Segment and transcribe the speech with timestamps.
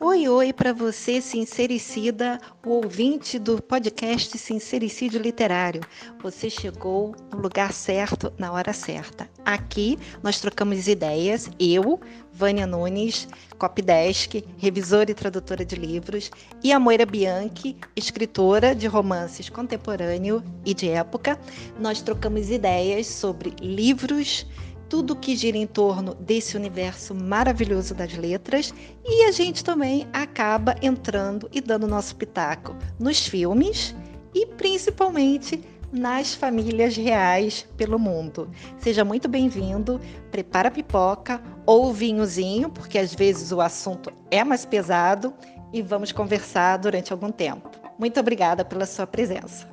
[0.00, 5.80] Oi, oi para você, sincericida, o ouvinte do podcast Sincericídio Literário.
[6.20, 9.30] Você chegou no lugar certo, na hora certa.
[9.44, 12.00] Aqui nós trocamos ideias, eu,
[12.32, 13.28] Vânia Nunes,
[13.58, 16.30] copydesk, revisora e tradutora de livros,
[16.62, 21.38] e a Moira Bianchi, escritora de romances contemporâneo e de época.
[21.78, 24.46] Nós trocamos ideias sobre livros,
[24.88, 28.72] tudo que gira em torno desse universo maravilhoso das letras
[29.04, 33.94] e a gente também acaba entrando e dando nosso pitaco nos filmes
[34.34, 35.62] e principalmente
[35.94, 38.50] nas famílias reais pelo mundo.
[38.78, 44.66] Seja muito bem-vindo, prepara a pipoca ou vinhozinho, porque às vezes o assunto é mais
[44.66, 45.32] pesado
[45.72, 47.70] e vamos conversar durante algum tempo.
[47.96, 49.72] Muito obrigada pela sua presença.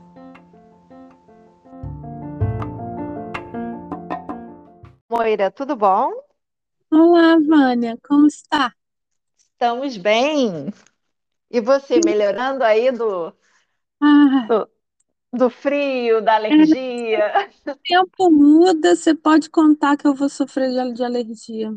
[5.10, 6.12] Moira, tudo bom?
[6.92, 8.74] Olá, Vânia, como está?
[9.38, 10.72] Estamos bem.
[11.50, 13.34] E você, melhorando aí do,
[14.00, 14.70] Ah, do,
[15.34, 17.50] do frio, da alergia?
[17.66, 21.76] o tempo muda, você pode contar que eu vou sofrer de, alergia.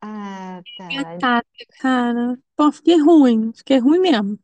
[0.00, 1.18] Ah, tá.
[1.20, 1.44] cara,
[1.80, 2.38] cara.
[2.56, 4.38] Pô, fiquei ruim, fiquei ruim mesmo.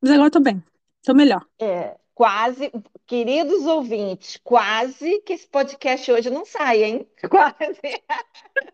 [0.00, 0.62] Mas agora tô bem,
[1.02, 1.44] tô melhor.
[1.60, 2.72] É, quase,
[3.06, 7.06] queridos ouvintes, quase que esse podcast hoje não sai, hein?
[7.28, 7.80] Quase.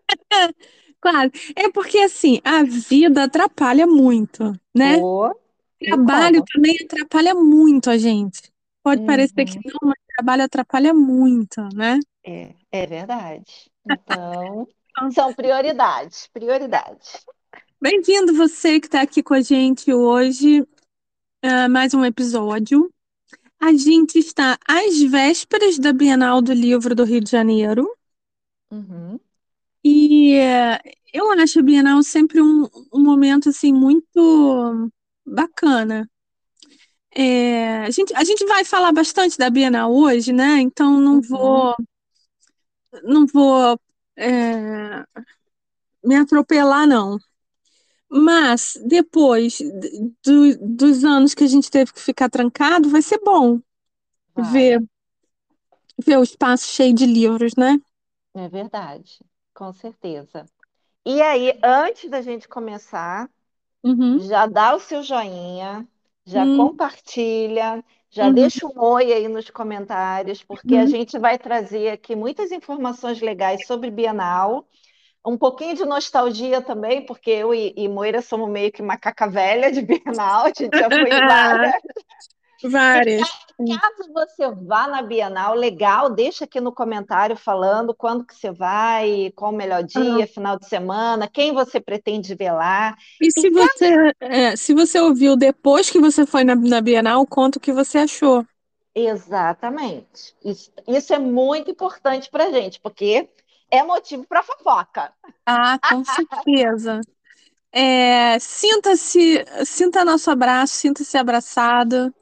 [0.98, 4.97] Claro, é porque assim, a vida atrapalha muito, né?
[5.81, 6.47] E Trabalho como?
[6.53, 8.50] também atrapalha muito a gente.
[8.87, 11.98] Pode parecer que Uhum, não, mas trabalho atrapalha muito, né?
[12.25, 13.70] é, é verdade.
[13.84, 14.69] Então,
[15.12, 17.25] são prioridades, prioridades.
[17.83, 20.65] Bem-vindo você que está aqui com a gente hoje,
[21.43, 22.89] a mais um episódio.
[23.61, 27.89] A gente está às vésperas da Bienal do Livro do Rio de Janeiro
[28.71, 29.21] Uhum,
[29.84, 30.78] e eh,
[31.12, 34.91] eu acho a Bienal sempre um, um momento assim muito
[35.25, 36.09] bacana.
[37.15, 40.61] É, a gente, a gente vai falar bastante da Bienal hoje, né?
[40.61, 41.75] Então não uhum, vou,
[43.05, 43.78] não vou
[44.17, 45.05] é,
[46.05, 47.19] me atropelar, não.
[48.11, 49.59] Mas depois
[50.25, 53.61] do- dos anos que a gente teve que ficar trancado, vai ser bom
[54.37, 54.81] ver,
[56.05, 57.78] ver o espaço cheio de livros, né?
[58.34, 59.19] É verdade,
[59.55, 60.45] com certeza.
[61.06, 63.31] E aí, antes da gente começar,
[63.83, 64.21] Uhum.
[64.21, 65.89] já dá o seu joinha,
[66.26, 70.87] já Hum, compartilha, já uhum, deixa um oi aí nos comentários, porque a uhum.
[70.87, 74.66] gente vai trazer aqui muitas informações legais sobre Bienal,
[75.26, 79.72] um pouquinho de nostalgia também, porque eu e, e Moira somos meio que macaca velha
[79.72, 81.75] de Bienal, a gente já foi em várias.
[82.75, 83.28] Várias.
[83.66, 88.50] ca- caso você vá na Bienal, legal, deixa aqui no comentário falando quando que você
[88.53, 92.97] vai, qual o melhor Ah, dia, final de semana, quem você pretende ver lá.
[93.21, 96.81] E E se caso você, é, se você ouviu depois que você foi na, na
[96.81, 98.44] Bienal, conta o que você achou.
[98.94, 100.34] Exatamente.
[100.44, 103.28] Isso, isso é muito importante para gente, porque
[103.71, 105.12] é motivo para fofoca.
[105.44, 107.00] Ah, com certeza.
[107.72, 112.15] É, sinta-se, sinta nosso abraço, sinta-se abraçado.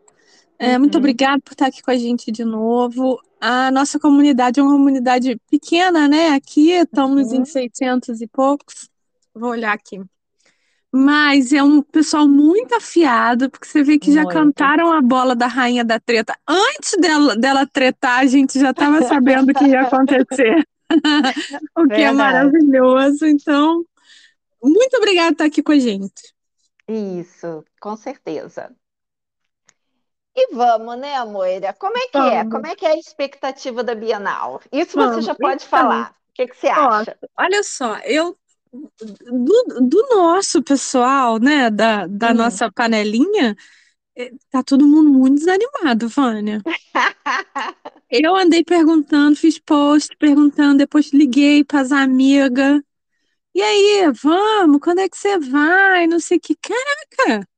[0.59, 3.20] É, muito Uhum, obrigada por estar aqui com a gente de novo.
[3.41, 6.28] A nossa comunidade é uma comunidade pequena, né?
[6.31, 8.88] Aqui estamos em uhum, 600 e poucos.
[9.34, 10.00] Vou olhar aqui.
[10.93, 14.28] Mas é um pessoal muito afiado, porque você vê que já muito.
[14.28, 16.38] cantaram a bola da rainha da treta.
[16.48, 20.64] Antes dela, dela tretar, a gente já estava sabendo o que ia acontecer.
[21.76, 22.12] O que é Verdade.
[22.12, 23.26] maravilhoso.
[23.26, 23.84] Então,
[24.62, 26.34] muito obrigada por estar aqui com a gente.
[26.88, 28.75] Isso, com certeza.
[30.37, 31.72] E vamos, né, Moira?
[31.75, 32.45] Como é que é?
[32.45, 34.61] Vamos, Como é que é a expectativa da Bienal?
[34.72, 35.22] Isso você vamos.
[35.22, 36.12] já pode Então, falar.
[36.12, 37.19] O que que você ó, acha?
[37.39, 38.39] olha só, eu
[38.73, 42.34] do, do nosso pessoal, né, da, da Hum.
[42.34, 43.56] nossa panelinha,
[44.17, 46.65] eh, tá todo mundo muito desanimado, Vânia.
[48.11, 52.81] Eu andei perguntando, fiz post perguntando, depois liguei para as amigas.
[53.55, 54.81] E aí, vamos?
[54.82, 56.06] Quando é que você vai?
[56.06, 56.56] Não sei o que.
[56.56, 57.49] Caraca,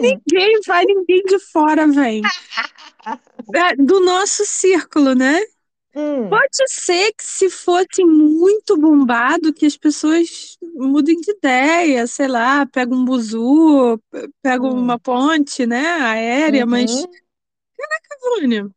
[0.00, 2.20] ninguém vai, ninguém de fora vem.
[3.48, 5.40] Da- Do nosso círculo, né?
[5.94, 12.28] hum, Pode ser que se fosse muito bombado, que as pessoas mudem de ideia, sei
[12.28, 17.12] lá, pega um buzu, pe- pega uma hum, ponte, né, aérea, mas, uhum.
[18.40, 18.68] Vânia,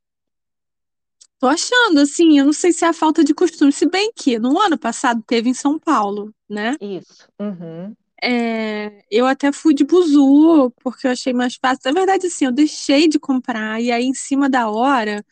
[1.39, 4.37] tô achando, assim, eu não sei se é a falta de costume, se bem que
[4.39, 6.75] no ano passado teve em São Paulo, né?
[6.81, 7.27] Isso.
[7.39, 7.95] Uhum.
[8.23, 11.81] É, eu até fui de buzu, porque eu achei mais fácil.
[11.85, 15.23] Na verdade, assim, eu deixei de comprar, e aí em cima da hora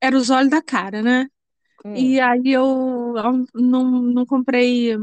[0.00, 1.28] era os olhos da cara, né?
[1.84, 2.14] Hum.
[2.14, 3.14] E aí eu
[3.54, 4.94] não, não comprei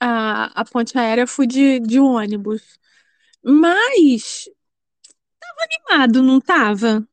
[0.00, 2.78] a, a ponte aérea, fui de, de ônibus.
[3.44, 4.48] Mas
[5.40, 7.06] tava animado, não tava?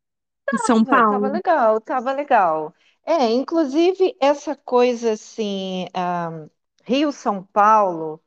[0.53, 1.29] Em São Tava, tava Paulo.
[1.29, 2.73] legal, tava legal.
[3.05, 6.47] É, inclusive essa coisa assim, ah,
[6.83, 8.21] Rio-São Paulo.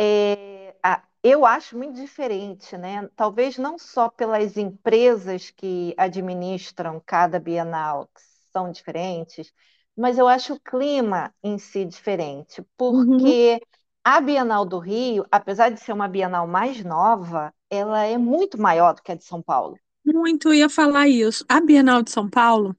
[0.00, 0.74] É,
[1.22, 3.08] eu acho muito diferente, né?
[3.16, 8.20] Talvez não só pelas empresas que administram cada Bienal, que
[8.52, 9.52] são diferentes,
[9.96, 13.36] mas eu acho o clima em si diferente, Uhum.
[13.36, 13.60] porque
[14.04, 18.94] a Bienal do Rio, apesar de ser uma Bienal mais nova, ela é muito maior
[18.94, 19.78] do que a de São Paulo.
[20.04, 21.42] Muito ia falar isso.
[21.48, 22.76] A Bienal de São Paulo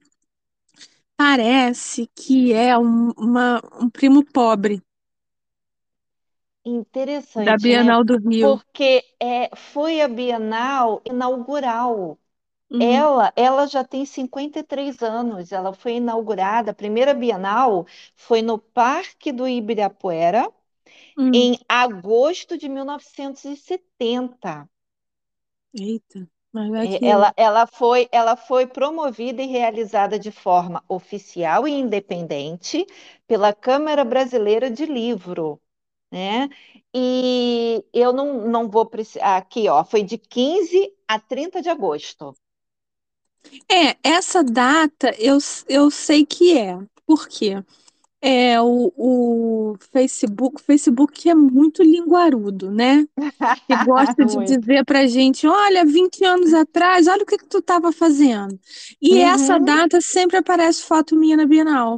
[1.16, 4.82] parece que é um, uma, um primo pobre
[7.36, 7.78] da Interessante, né?
[7.78, 8.38] Bienal do Rio.
[8.38, 12.18] Porque é, foi a Bienal inaugural.
[12.70, 12.80] Uhum.
[12.80, 15.52] Ela, ela já tem 53 anos.
[15.52, 17.86] Ela foi inaugurada, a primeira Bienal
[18.16, 20.50] foi no Parque do Ibirapuera
[21.16, 21.32] Hum.
[21.32, 24.68] em agosto de 1970.
[25.74, 27.06] Eita, mas é É, que.
[27.08, 32.86] Ela, ela foi, ela foi promovida e realizada de forma oficial e independente
[33.26, 35.60] pela Câmara Brasileira de Livro,
[36.12, 36.48] né?
[36.94, 39.36] E eu não, não vou precisar.
[39.38, 42.36] Aqui, ó, foi de 15 a 30 de agosto.
[43.70, 45.38] É, essa data eu,
[45.68, 46.78] eu sei que é.
[47.06, 47.62] Por quê?
[48.22, 53.06] É, o, o Facebook, o Facebook é muito linguarudo, né?
[53.68, 57.58] Que gosta de dizer pra gente, olha, 20 anos atrás, olha o que que tu
[57.58, 58.58] estava fazendo.
[59.02, 59.60] E essa Uhum.
[59.60, 61.96] data sempre aparece foto minha na Bienal.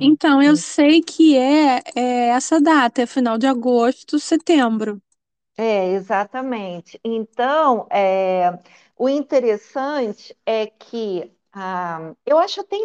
[0.00, 5.00] Então, eu sei que é, é essa data, é final de agosto, setembro.
[5.56, 6.98] É, exatamente.
[7.04, 8.58] Então, é,
[8.96, 12.76] o interessante é que ah, eu acho até,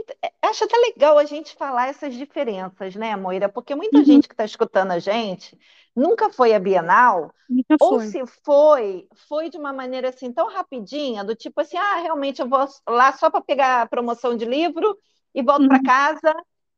[0.42, 3.48] acho até legal a gente falar essas diferenças, né, Moira?
[3.50, 5.58] Porque muita Uhum, gente que está escutando a gente
[5.96, 8.02] nunca foi à Bienal, nunca ou foi.
[8.02, 12.50] se foi, foi de uma maneira assim tão rapidinha, do tipo assim, ah, realmente eu
[12.50, 14.98] vou lá só para pegar a promoção de livro
[15.34, 15.92] e volto para Uhum.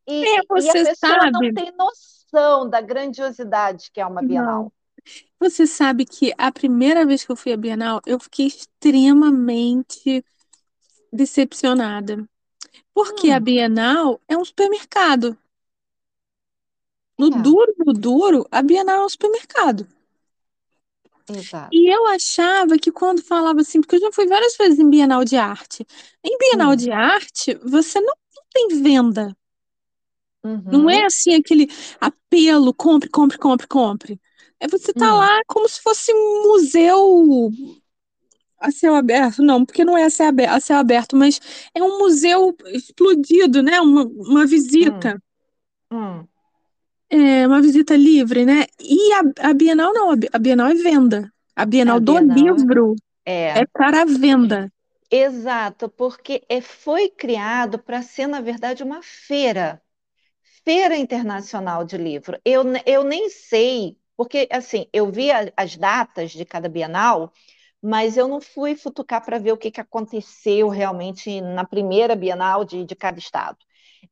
[0.08, 4.06] Casa, É, e, e a você pessoa não sabe, tem noção da grandiosidade que é
[4.06, 4.24] uma não.
[4.24, 4.74] Bienal.
[5.40, 10.24] Você sabe que a primeira vez que eu fui à Bienal, eu fiquei extremamente
[11.14, 12.28] decepcionada.
[12.94, 15.38] Porque a Hum, Bienal é um supermercado.
[17.20, 17.46] No é.
[17.46, 19.88] duro, no duro, a Bienal é um supermercado.
[21.30, 21.72] Exato.
[21.72, 25.24] E eu achava que quando falava assim, porque eu já fui várias vezes em Bienal
[25.24, 25.86] de Arte.
[26.24, 29.36] Em Bienal Hum, de Arte, você não, não tem venda.
[30.72, 31.68] Não é uhum, assim aquele
[32.00, 34.22] apelo, compre, compre, compre, compre.
[34.60, 37.52] É você tá hum, lá como se fosse um museu
[38.60, 41.40] a céu aberto, não, porque não é a céu aberto, a céu aberto, mas
[41.74, 43.80] é um museu explodido, né?
[43.82, 45.22] Uma, uma visita.
[45.92, 46.28] hum.
[47.12, 48.66] É uma visita livre, né?
[48.80, 51.32] E a, a Bienal não, a Bi- a Bienal é venda.
[51.56, 52.96] A A Bienal do Bienal livro
[53.54, 54.72] é é, para venda.
[55.12, 59.82] exato, porque é, foi criado para ser, na verdade, uma feira,
[60.70, 62.40] Feira Internacional de Livro.
[62.46, 67.34] Eu, eu nem sei, porque assim, eu vi a- as datas de cada Bienal,
[67.82, 72.64] mas eu não fui futucar para ver o que que aconteceu realmente na primeira Bienal
[72.66, 73.58] de, de cada estado.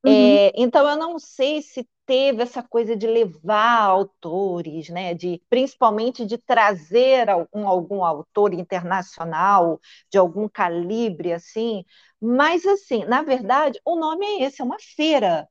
[0.04, 5.42] Uhum, É, então, eu não sei se teve essa coisa de levar autores, né, de
[5.49, 9.80] principalmente de trazer algum, algum autor internacional
[10.11, 11.83] de algum calibre assim,
[12.21, 15.47] mas assim, na verdade, o nome é esse, é uma feira.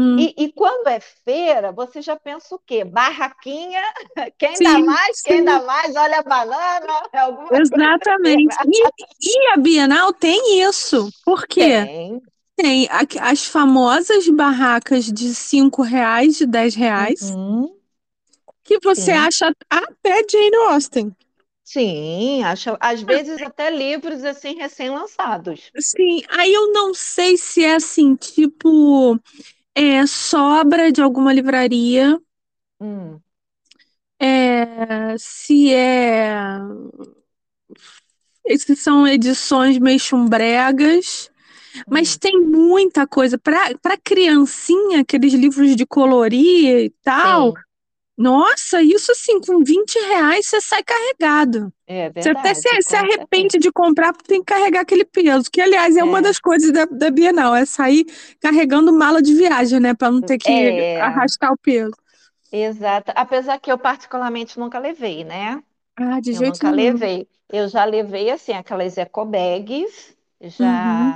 [0.00, 2.84] Hum, E, e quando é feira, você já pensa o quê?
[2.84, 3.80] Barraquinha,
[4.38, 8.56] quem dá sim, mais, quem sim, dá mais, olha a banana, é exatamente.
[8.64, 8.88] E,
[9.22, 11.12] e a Bienal tem isso.
[11.24, 11.88] Por quê?
[11.88, 12.20] Tem.
[12.56, 12.88] Tem
[13.20, 17.80] as famosas barracas de cinco reais, de 10 reais, Uhum,
[18.64, 19.12] que você sim.
[19.12, 21.14] acha até Jane Austen.
[21.64, 25.72] Sim, acho, às vezes até livros assim recém-lançados.
[25.78, 29.18] Sim, aí eu não sei se é assim, tipo,
[29.74, 32.18] é sobra de alguma livraria,
[32.80, 33.22] Hum,
[34.18, 36.58] é, se é,
[38.58, 41.30] se são edições meio chumbregas,
[41.90, 43.38] mas hum, tem muita coisa.
[43.38, 47.52] Para para criancinha, aqueles livros de colorir e tal.
[47.52, 47.64] sim,
[48.20, 51.72] Nossa, isso assim, com 20 reais você sai carregado.
[51.86, 55.50] é Você até se, verdade, se arrepende de comprar porque tem que carregar aquele peso,
[55.50, 58.04] que aliás é uma É, das coisas da, da Bienal, é sair
[58.40, 61.92] carregando mala de viagem, né, para não ter que é, arrastar o peso.
[62.52, 63.12] exato.
[63.16, 65.62] Apesar que eu particularmente nunca levei, né?
[65.96, 66.72] Ah, de Eu jeito nunca nenhum.
[66.72, 67.28] levei.
[67.48, 70.16] Eu já levei assim aquelas eco bags,
[70.58, 71.14] Uhum.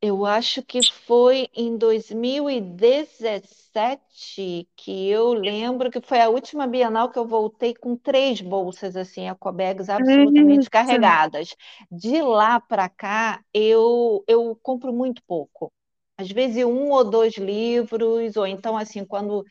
[0.00, 7.18] Eu acho que foi em 2017 que eu lembro que foi a última Bienal que
[7.18, 11.56] eu voltei com três bolsas assim, ecobags absolutamente carregadas.
[11.90, 15.72] De lá para cá, eu, eu compro muito pouco.
[16.16, 19.44] Às vezes um ou dois livros, ou então assim, quando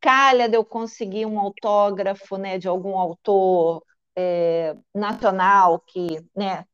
[0.00, 3.82] calha de eu conseguir um autógrafo, né, de algum autor
[4.16, 6.64] é, nacional que, né,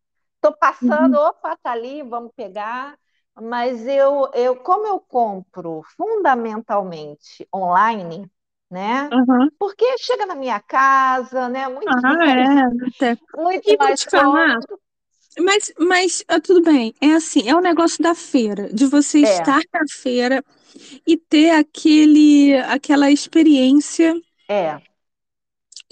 [0.41, 1.17] tô passando, Uhum.
[1.17, 2.99] opa, tá ali, vamos pegar.
[3.43, 8.31] Mas eu, eu, como eu compro fundamentalmente online,
[8.71, 9.13] né?
[9.13, 9.51] Aham.
[9.59, 11.69] Porque chega na minha casa, né?
[11.69, 12.71] Muito Ah, mais, é.
[13.37, 14.59] muito E mais te falar,
[15.41, 19.51] mas, mas ah, tudo bem, é assim, é o negócio da feira, de você É,
[19.51, 20.45] estar na feira
[21.07, 24.15] e ter aquele, aquela experiência
[24.49, 24.81] é.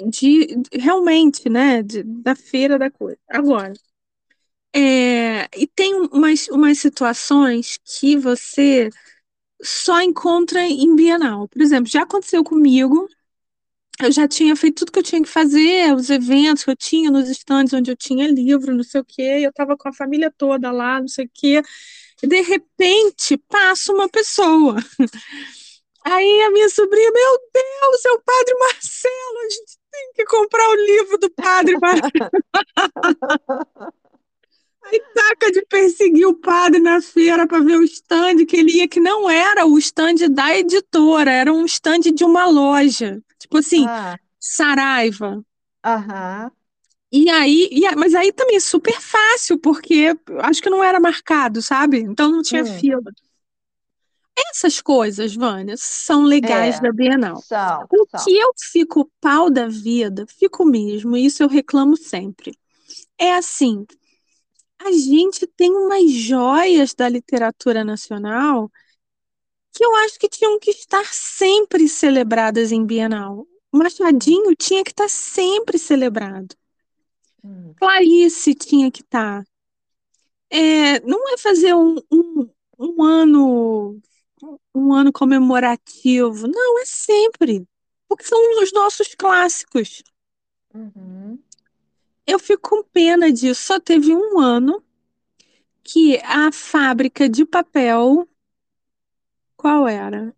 [0.08, 3.18] de- realmente, né, de- da feira da coisa.
[3.28, 3.72] Agora,
[4.74, 8.90] é, e tem umas, umas situações que você
[9.62, 11.48] só encontra em Bienal.
[11.48, 13.08] Por exemplo, já aconteceu comigo,
[14.00, 17.10] eu já tinha feito tudo que eu tinha que fazer, os eventos que eu tinha
[17.10, 20.32] nos estandes onde eu tinha livro, não sei o quê, eu estava com a família
[20.36, 21.62] toda lá, não sei o quê,
[22.22, 24.76] e de repente passa uma pessoa.
[26.04, 30.68] Aí a minha sobrinha, meu Deus, é o Padre Marcelo, a gente tem que comprar
[30.68, 32.10] o livro do Padre Marcelo.
[34.90, 38.88] Aí taca de perseguir o padre na feira para ver o stand que ele ia,
[38.88, 43.22] que não era o stand da editora, era um stand de uma loja.
[43.38, 45.44] Tipo assim, Ah, Saraiva.
[45.84, 46.50] aham.
[47.10, 51.62] E aí, e mas aí também é super fácil, porque acho que não era marcado,
[51.62, 52.00] sabe?
[52.00, 53.00] Então não tinha Hum, fila.
[54.36, 56.80] Essas coisas, Vânia, são legais é.
[56.80, 57.44] da Bienal.
[57.48, 58.16] São, O são.
[58.16, 62.52] que eu fico pau da vida, fico mesmo, e isso eu reclamo sempre.
[63.18, 63.86] É assim,
[64.80, 68.70] a gente tem umas joias da literatura nacional
[69.72, 73.46] que eu acho que tinham que estar sempre celebradas em Bienal.
[73.72, 76.54] O Machadinho tinha que estar sempre celebrado.
[77.44, 79.44] Hum, Clarice tinha que estar.
[80.50, 84.00] É, não é fazer um, um, um ano
[84.74, 86.46] um ano comemorativo.
[86.46, 87.66] Não, é sempre.
[88.08, 90.02] Porque são os nossos clássicos.
[90.74, 91.38] uhum,
[92.28, 93.60] Eu fico com pena disso.
[93.66, 94.84] Só teve um ano
[95.82, 98.28] que a fábrica de papel.
[99.56, 100.34] Qual era?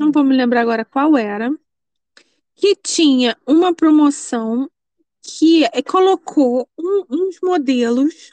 [0.00, 1.48] Não hum, vou me lembrar agora qual era.
[2.54, 4.70] Que tinha uma promoção
[5.22, 8.32] que eh, colocou um- uns modelos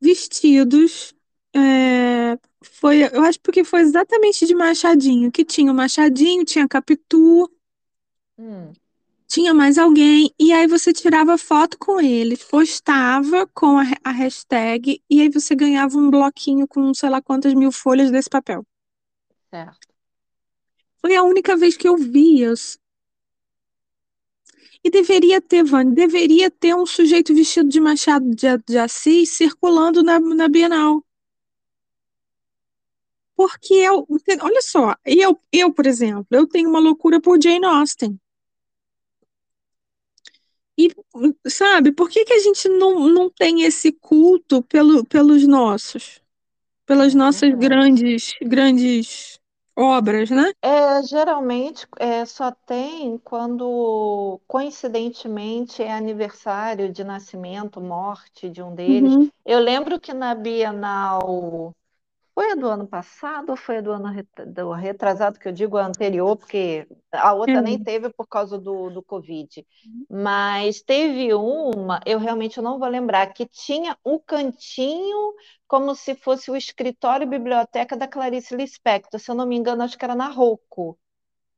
[0.00, 1.14] vestidos.
[1.54, 7.50] é, foi, eu acho porque foi exatamente de Machadinho, que tinha o Machadinho, tinha Capitu,
[8.36, 8.76] hum.
[9.32, 15.02] Tinha mais alguém, e aí você tirava foto com eles, postava com a, a hashtag,
[15.08, 18.62] e aí você ganhava um bloquinho com sei lá quantas mil folhas desse papel.
[19.48, 19.88] Certo.
[21.00, 22.78] Foi a única vez que eu vi isso.
[24.84, 30.02] E deveria ter, Vânia, deveria ter um sujeito vestido de Machado de, de Assis circulando
[30.02, 31.02] na, na Bienal.
[33.34, 34.06] Porque eu,
[34.42, 38.20] olha só, eu, eu, por exemplo, eu tenho uma loucura por Jane Austen.
[40.78, 40.88] E,
[41.48, 46.20] sabe, por que que a gente não, não tem esse culto pelo, pelos nossos,
[46.86, 47.58] pelas É nossas verdade.
[47.58, 49.38] grandes, grandes
[49.76, 50.52] obras, né?
[50.64, 59.12] É, geralmente é, só tem quando, coincidentemente, é aniversário de nascimento, morte de um deles.
[59.12, 61.72] Uhum, Eu lembro que na Bienal,
[62.34, 65.52] foi a do ano passado ou foi a do ano ret- do retrasado, que eu
[65.52, 67.78] digo a anterior, porque a outra nem é.
[67.78, 69.66] teve por causa do, do Covid.
[70.08, 75.34] Mas teve uma, eu realmente não vou lembrar, que tinha um cantinho
[75.66, 79.18] como se fosse o escritório e biblioteca da Clarice Lispector.
[79.20, 80.98] Se eu não me engano, acho que era na Rocco.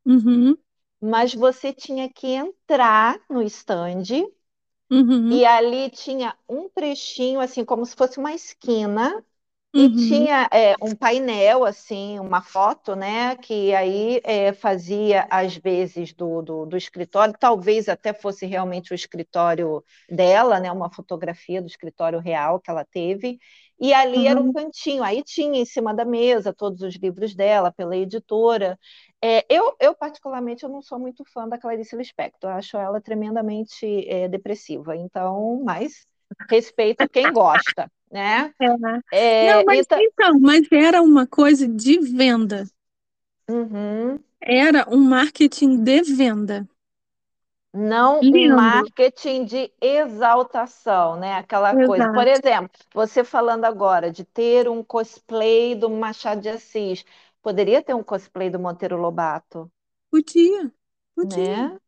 [0.07, 0.57] Uhum,
[1.01, 4.03] Mas você tinha que entrar no stand
[4.91, 9.25] uhum, e ali tinha um trechinho, assim, como se fosse uma esquina,
[9.77, 13.35] e uhum, tinha é, um painel, assim, uma foto, né?
[13.35, 18.95] Que aí é, fazia às vezes do, do, do escritório, talvez até fosse realmente o
[18.95, 20.71] escritório dela, né?
[20.71, 23.41] Uma fotografia do escritório real que ela teve.
[23.81, 24.53] E ali era o uhum.
[24.53, 28.79] cantinho, aí tinha em cima da mesa todos os livros dela, pela editora.
[29.21, 33.01] É, eu, eu, particularmente, eu não sou muito fã da Clarice Lispector, eu acho ela
[33.01, 36.07] tremendamente é, depressiva, então, mas
[36.49, 38.55] respeito quem gosta, né?
[39.11, 39.17] É.
[39.41, 42.67] Não, É, mas então, então, mas era uma coisa de venda.
[43.49, 46.69] uhum, Era um marketing de venda.
[47.75, 48.33] Não Lindo.
[48.33, 51.35] um marketing de exaltação, né?
[51.35, 52.09] Aquela coisa.
[52.09, 52.29] Por Exato.
[52.29, 57.05] exemplo, você falando agora de ter um cosplay do Machado de Assis,
[57.43, 59.71] poderia ter um cosplay do Monteiro Lobato,
[60.11, 60.73] Podia,
[61.15, 61.79] podia, né?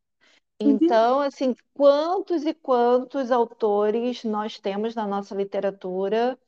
[0.63, 0.91] Podia.
[0.91, 6.39] Então, assim, quantos e quantos autores nós temos na nossa literatura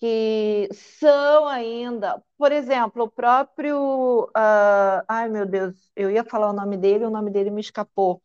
[0.00, 6.52] que são ainda, por exemplo, o próprio, ah, ai meu Deus, eu ia falar o
[6.54, 8.22] nome dele, o nome dele me escapou.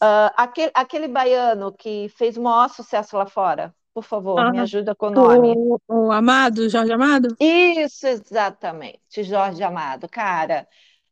[0.00, 4.60] Ah, aquele, aquele baiano que fez o maior sucesso lá fora, por favor, me Aham.
[4.60, 5.60] ajuda com o nome.
[5.68, 7.36] O, o Amado, Jorge Amado?
[7.40, 10.08] Isso, exatamente, Jorge Amado.
[10.08, 10.68] Cara,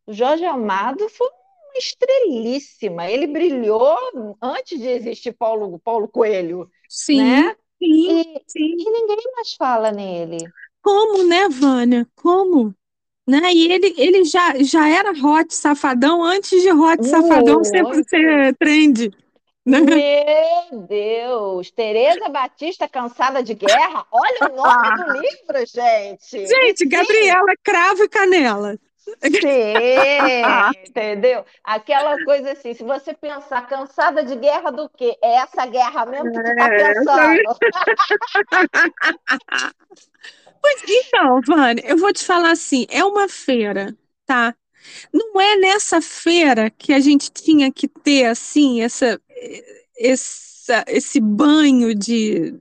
[0.06, 1.28] o Jorge Amado foi
[1.78, 3.10] estrelíssima.
[3.10, 3.96] Ele brilhou
[4.42, 7.56] antes de existir Paulo, Paulo Coelho, Sim, né?
[7.78, 8.76] sim, E, sim.
[8.78, 10.52] e ninguém mais fala nele.
[10.82, 12.06] Como, né, Vânia?
[12.14, 12.74] Como?
[13.26, 13.52] Né?
[13.52, 19.10] E ele, ele já, já era hot safadão antes de hot safadão ser, ser trend.
[19.64, 19.80] Né?
[19.80, 21.72] Meu Deus!
[21.72, 24.06] Tereza Batista cansada de guerra?
[24.12, 26.46] Olha o nome do livro, gente!
[26.46, 28.78] Gente, sim, Gabriela, cravo e canela.
[29.22, 31.44] Sim, entendeu?
[31.62, 35.16] Aquela coisa assim, se você pensar cansada de guerra do quê?
[35.22, 37.42] É essa guerra mesmo que tu tá É, pensando.
[40.60, 44.54] Pois então, Vânia, eu vou te falar assim, é uma feira, tá?
[45.12, 49.20] Não é nessa feira que a gente tinha que ter assim essa,
[49.98, 52.54] essa esse banho de,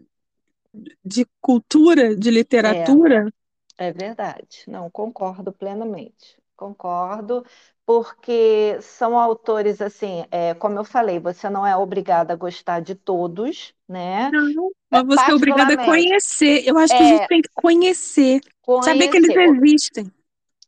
[1.03, 2.29] de cultura, de
[2.61, 3.27] É, literatura.
[3.27, 3.44] é
[3.91, 4.63] verdade.
[4.67, 6.37] Não, concordo plenamente.
[6.55, 7.45] Concordo,
[7.85, 12.95] porque são autores assim, é, como eu falei, você não é obrigada a gostar de
[12.95, 14.31] todos, né?
[14.31, 16.63] Não, É, mas você é obrigada a conhecer.
[16.65, 18.41] Eu acho que a gente é tem que conhecer,
[18.81, 19.65] saber que eles conhecer.
[19.65, 20.11] existem.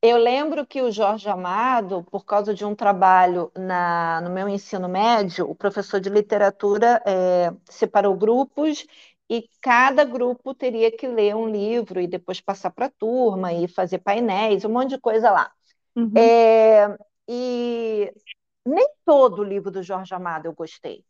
[0.02, 4.88] Eu lembro que o Jorge Amado, por causa de um trabalho na, no meu ensino
[4.88, 8.86] médio, o professor de literatura é, separou grupos
[9.30, 13.68] e cada grupo teria que ler um livro e depois passar para a turma e
[13.68, 15.52] fazer painéis, um monte de coisa lá.
[15.96, 16.38] Uhum.
[16.40, 16.88] É,
[17.30, 18.14] e
[18.66, 21.06] nem todo o livro do Jorge Amado eu gostei,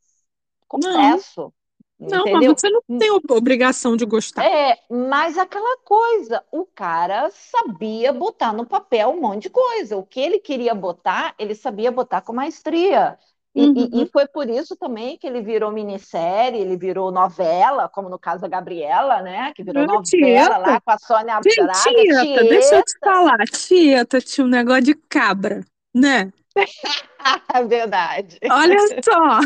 [0.67, 1.53] confesso,
[1.99, 4.49] não, mas você não tem ob- obrigação de gostar.
[4.49, 9.97] É, mas aquela coisa, o cara sabia botar no papel um monte de coisa.
[9.97, 13.17] O que ele queria botar, ele sabia botar com maestria.
[13.57, 14.09] E, e- e Uhum.
[14.13, 18.47] foi por isso também que ele virou minissérie, ele virou novela, como no caso da
[18.47, 19.51] Gabriela, né?
[19.55, 20.57] Que virou Ah, novela Tieta.
[20.59, 22.99] lá com a Sônia Gente, Braga, Tieta, deixa eu te Tieta.
[23.03, 23.37] falar.
[23.45, 26.31] Tieta tinha um negócio de cabra, né?
[27.67, 28.37] Verdade.
[28.49, 29.39] Olha só.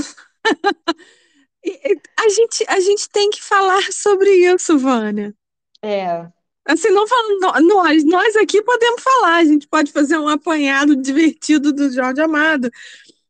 [1.64, 5.32] E- e A gente, a gente tem que falar sobre isso, Vânia.
[5.84, 6.26] É,
[6.68, 10.96] Assim, não falando nó- nós, nós aqui podemos falar, a gente pode fazer um apanhado
[10.96, 12.70] divertido do Jorge Amado,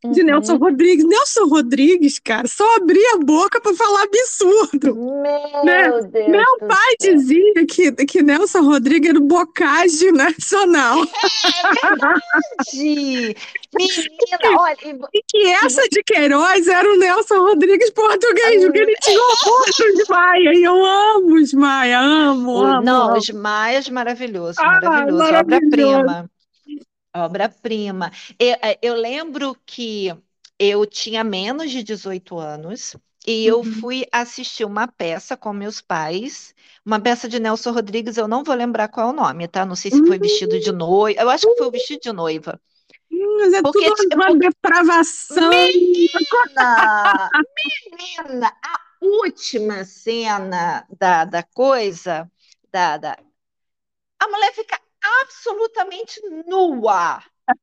[0.04, 0.60] de Nelson uhum.
[0.60, 1.06] Rodrigues.
[1.06, 5.90] Nelson Rodrigues, cara, só abria a boca para falar absurdo, né?
[5.90, 7.16] Meu Deus Meu pai céu.
[7.16, 13.36] dizia que, que Nelson Rodrigues era o bocage nacional É verdade!
[13.74, 14.08] Menina,
[14.60, 14.78] olha,
[15.14, 19.66] e, que essa de Queiroz era o Nelson Rodrigues português, porque ele tinha horror
[19.98, 23.18] dos Maia, e eu amo os Maia, amo, amo, não, amo.
[23.18, 25.36] os Maias, maravilhoso, Ah, maravilhoso, maravilhoso.
[25.38, 26.30] obra-prima,
[27.16, 28.12] obra-prima.
[28.40, 30.10] Eu, eh, eu lembro que
[30.60, 32.96] eu tinha menos de 18 anos
[33.28, 33.64] e eu Uhum.
[33.64, 38.56] fui assistir uma peça com meus pais, uma peça de Nelson Rodrigues, eu não vou
[38.56, 39.66] lembrar qual é o nome, tá?
[39.66, 42.60] Não sei se foi vestido de noiva, eu acho que foi o vestido de noiva.
[43.12, 45.70] Hum, Mas é Porque, tudo uma depravação.
[45.70, 47.32] Menina,
[47.90, 52.30] menina, a última cena da, da coisa,
[52.72, 53.18] da, da,
[54.20, 54.80] a mulher fica
[55.22, 57.24] absolutamente nua.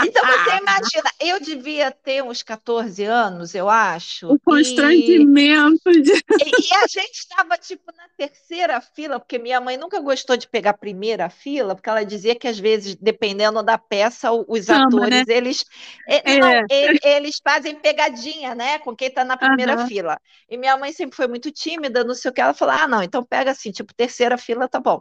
[0.00, 6.12] Então você imagina, eu devia ter uns 14 anos, eu acho, O e, constrangimento de.
[6.38, 10.48] e, e a gente estava tipo na terceira fila, porque minha mãe nunca gostou de
[10.48, 15.06] pegar a primeira fila, porque ela dizia que às vezes, dependendo da peça, os Samba,
[15.10, 15.24] né?
[15.24, 15.64] atores, eles,
[16.06, 16.64] eh, não, É.
[16.70, 19.86] ele- eles fazem pegadinha, né, com quem está na primeira Aham.
[19.86, 20.18] fila.
[20.48, 23.02] E minha mãe sempre foi muito tímida, não sei o que, ela falou, ah, não,
[23.02, 25.00] então pega assim, tipo, terceira fila, tá bom.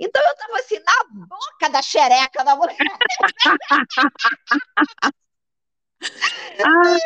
[0.00, 2.76] Então eu tava assim, na boca da xereca da mulher,
[6.64, 6.98] Ah,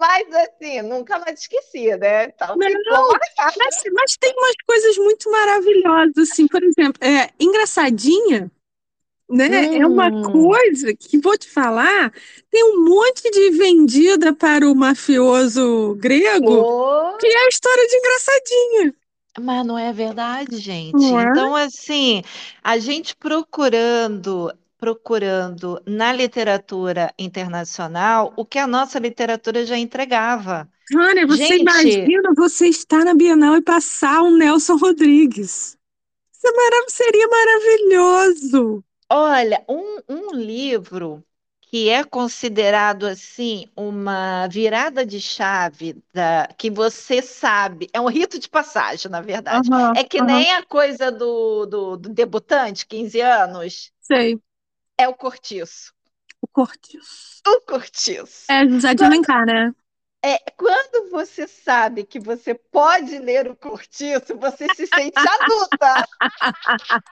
[0.00, 2.24] mas assim, nunca mais esqueci, né?
[2.24, 3.58] Então não, marcado.
[3.58, 8.50] mas, mas tem umas coisas muito maravilhosas, assim, por exemplo, é, engraçadinha,
[9.28, 9.68] né?
[9.72, 12.12] É uma Hum, coisa que, vou te falar,
[12.50, 17.96] tem um monte de vendida para o mafioso grego, ô, que é a história de
[17.96, 18.94] engraçadinha,
[19.38, 21.14] Mas não é verdade, gente.
[21.14, 21.16] é?
[21.16, 22.22] Então, assim,
[22.62, 30.68] a gente procurando procurando na literatura internacional o que a nossa literatura já entregava.
[30.86, 35.76] Cara, você Gente, imagina você estar na Bienal e passar um Nelson Rodrigues.
[36.32, 38.84] Isso é marav- seria maravilhoso.
[39.10, 41.24] olha, um, um livro
[41.74, 48.38] que é considerado assim uma virada de chave da, que você sabe, é um rito
[48.38, 49.68] de passagem, na verdade.
[49.68, 54.38] Aham, É que aham, nem a coisa do, do, do debutante, 15 anos, sei.
[54.96, 55.92] é o Cortiço.
[56.40, 57.42] O Cortiço.
[57.44, 58.44] O Cortiço.
[58.48, 59.74] É José de Alencar, né?
[60.24, 66.08] é, quando você sabe que você pode ler o Cortiço, você se sente adulta.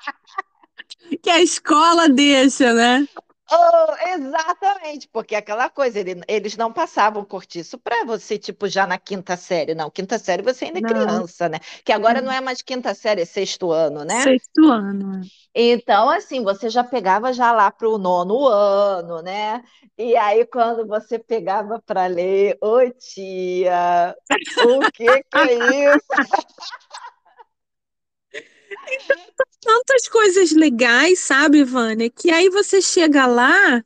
[1.22, 3.06] Que a escola deixa, né?
[3.50, 8.98] Oh, exatamente, porque aquela coisa, ele- eles não passavam cortiço para você, tipo, já na
[8.98, 9.90] quinta série, não.
[9.90, 10.88] Quinta série você ainda é Não.
[10.88, 11.58] criança, né?
[11.84, 14.22] Que agora não é mais quinta série, é sexto ano, né?
[14.22, 15.20] Sexto ano.
[15.20, 15.42] é.
[15.54, 19.62] Então, assim, você já pegava já lá para o nono ano, né?
[19.98, 24.16] E aí, quando você pegava para ler, ô tia,
[24.58, 26.06] o que que é isso?
[29.60, 32.10] Tantas coisas legais, sabe, Vânia?
[32.10, 33.82] Que aí você chega lá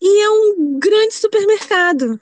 [0.00, 2.20] e é um grande supermercado.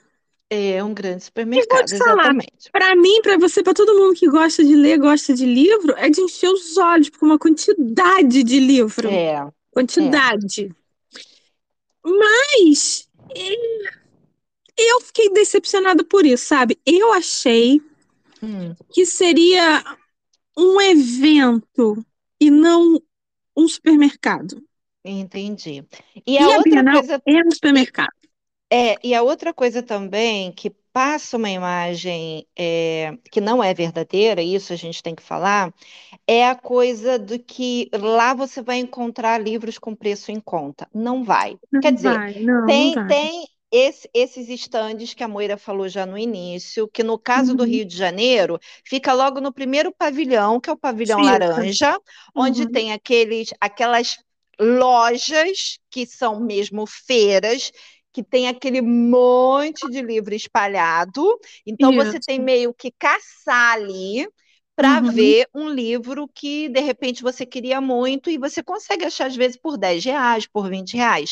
[0.49, 2.71] É um grande supermercado, falar, exatamente.
[2.71, 6.09] Pra mim, pra você, pra todo mundo que gosta de ler, gosta de livro, é
[6.09, 9.09] de encher os olhos, porque é uma quantidade de livro.
[9.09, 10.73] É, Quantidade.
[12.05, 13.91] Mas eh,
[14.77, 16.79] eu fiquei decepcionada por isso, sabe?
[16.85, 17.81] Eu achei
[18.41, 19.83] hum, que seria
[20.57, 22.05] um evento
[22.39, 23.01] e não
[23.57, 24.61] um supermercado.
[25.03, 25.87] entendi.
[26.25, 28.11] E E a a outra Bienal coisa é um supermercado.
[28.71, 34.41] É, e a outra coisa também que passa uma imagem é, que não é verdadeira,
[34.41, 35.73] isso a gente tem que falar,
[36.27, 40.87] é a coisa do que lá você vai encontrar livros com preço em conta.
[40.93, 41.59] Não vai.
[41.81, 43.07] Quer Não dizer, vai, não, não tem, vai.
[43.07, 47.63] tem esse- esses estandes que a Moira falou já no início, que no caso do
[47.63, 47.65] Uhum.
[47.65, 51.55] Rio de Janeiro, fica logo no primeiro pavilhão, que é o pavilhão Fica.
[51.59, 51.97] laranja,
[52.35, 52.67] onde Uhum.
[52.67, 54.17] tem aqueles, aquelas
[54.59, 57.71] lojas que são mesmo feiras,
[58.13, 61.37] que tem aquele monte de livro espalhado.
[61.65, 62.41] Então você tem Isso.
[62.41, 64.27] meio que caçar ali
[64.75, 65.11] para Uhum.
[65.11, 69.57] ver um livro que de repente você queria muito e você consegue achar às vezes
[69.57, 71.31] por 10 reais, por 20 reais.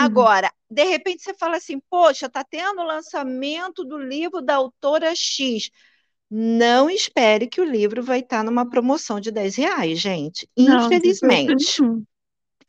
[0.00, 0.06] Uhum.
[0.06, 5.14] Agora, de repente você fala assim, poxa, tá tendo o lançamento do livro da autora
[5.14, 5.70] X.
[6.30, 10.48] Não espere que o livro vai estar numa promoção de 10 reais, gente.
[10.58, 11.82] Não, Infelizmente.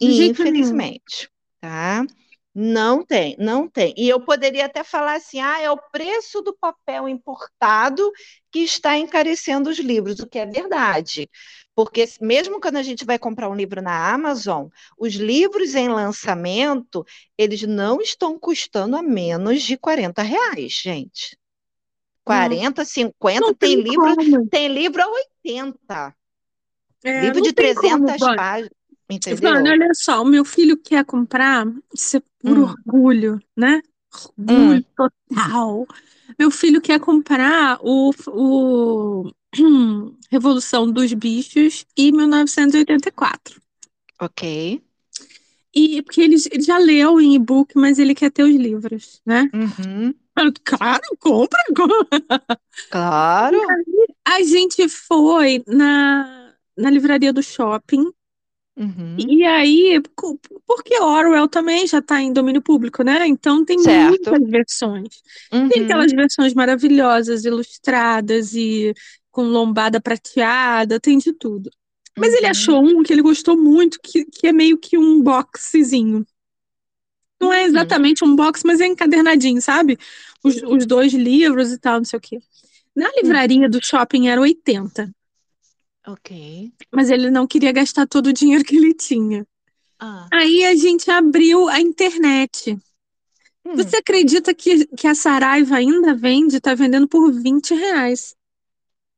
[0.02, 1.30] Infelizmente,
[1.60, 2.06] tá?
[2.54, 3.94] Não tem, não tem.
[3.96, 8.12] E eu poderia até falar assim: ah, é o preço do papel importado
[8.52, 11.30] que está encarecendo os livros, o que é verdade.
[11.76, 17.06] Porque mesmo quando a gente vai comprar um livro na Amazon, os livros em lançamento,
[17.38, 21.38] eles não estão custando a menos de 40 reais, gente.
[22.26, 24.50] Não, 40, 50, não tem tem livro, como.
[24.50, 26.16] tem livro a 80.
[27.04, 28.36] É, Livro de tem como, 300 Vânia.
[28.36, 28.72] páginas,
[29.10, 29.60] Entendeu?
[29.70, 33.82] olha só, o meu filho quer comprar, isso é por Hum, orgulho, né?
[34.48, 35.88] hum, Orgulho total.
[36.40, 39.32] Meu filho quer comprar o, o
[40.32, 43.62] Revolução dos Bichos e 1984.
[44.20, 44.42] ok.
[45.74, 49.52] E porque ele, ele já leu em e-book, mas ele quer ter os livros, né?
[49.54, 50.14] Uhum,
[50.64, 52.30] Claro, compra, compra.
[52.90, 53.80] claro.
[54.26, 58.12] A gente foi na, na livraria do shopping.
[58.80, 60.02] Uhum, E aí,
[60.66, 63.28] porque Orwell também já está em domínio público, né?
[63.28, 64.38] Então tem certo.
[64.38, 65.22] muitas versões.
[65.68, 68.94] Tem Uhum, aquelas versões maravilhosas, ilustradas e
[69.32, 71.70] com lombada prateada, tem de tudo.
[72.18, 75.22] Mas ele uhum, achou um que ele gostou muito, que, que é meio que um
[75.22, 76.26] boxezinho.
[77.40, 79.98] Não é uhum, exatamente um box, mas é encadernadinho, sabe?
[80.44, 82.38] Os, os dois livros e tal, não sei o quê.
[82.96, 83.40] Na uhum.
[83.40, 85.12] livraria do shopping era 80,
[86.12, 86.30] Ok.
[86.94, 89.46] mas ele não queria gastar todo o dinheiro que ele tinha.
[90.00, 92.78] Ah, Aí a gente abriu a internet.
[93.66, 96.58] hum, Você acredita que, que a Saraiva ainda vende?
[96.58, 98.36] Está vendendo por 20 reais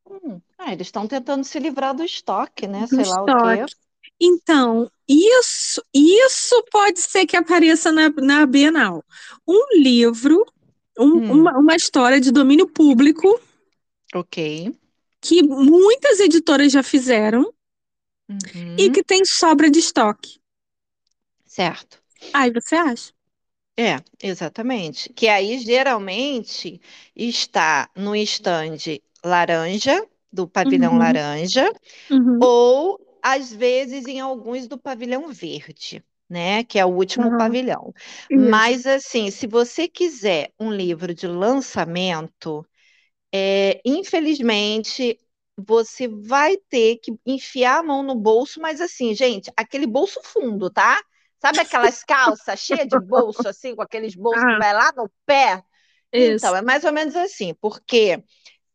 [0.06, 0.40] hum.
[0.60, 2.86] Ah, eles estão tentando se livrar do estoque, né?
[2.90, 3.66] do Sei lá o quê.
[3.66, 3.74] estoque.
[4.20, 9.04] Então, isso, isso pode ser que apareça na, na Bienal.
[9.48, 10.46] Um livro,
[11.00, 13.40] um- Hum, uma, uma história de domínio público
[14.14, 14.38] ok.
[15.22, 17.54] Que muitas editoras já fizeram
[18.78, 20.40] e Uhum, que tem sobra de estoque.
[21.46, 22.02] certo.
[22.34, 23.14] Aí você acha?
[23.78, 25.12] É, exatamente.
[25.14, 26.80] Que aí geralmente
[27.16, 31.66] está no estande laranja, do pavilhão Uhum, laranja,
[32.10, 36.64] uhum, ou às vezes em alguns do pavilhão verde, né?
[36.66, 37.34] Que é o último Uhum.
[37.34, 37.94] pavilhão.
[38.36, 42.66] Mas, assim, se você quiser um livro de lançamento,
[43.34, 45.20] é, infelizmente,
[45.58, 50.70] você vai ter que enfiar a mão no bolso, mas assim, gente, aquele bolso fundo,
[50.70, 51.02] tá?
[51.40, 54.58] Sabe aquelas calças cheias de bolso, assim, com aqueles bolsos que Ah.
[54.58, 55.64] vai lá no pé?
[56.14, 56.52] Isso.
[56.52, 58.24] Então, é mais ou menos assim, porque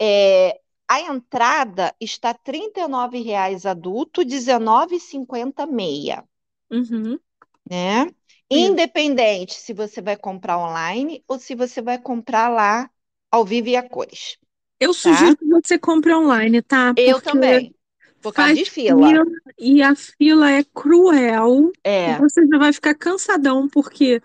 [0.01, 6.25] é, a entrada está R$ 39,00 adulto, R$ 19,50 meia,
[6.71, 7.21] Uhum.
[7.69, 8.07] né?
[8.51, 12.91] Independente se você vai comprar online ou se você vai comprar lá
[13.31, 14.39] ao vivo e a cores,
[14.81, 15.33] Eu tá?
[15.33, 16.95] sugiro que você compre online, tá?
[16.95, 17.75] Eu Porque também,
[18.21, 19.21] por causa de fila.
[19.21, 19.25] fila
[19.59, 21.73] e a fila é cruel.
[21.85, 24.23] É, você já vai ficar cansadão, porque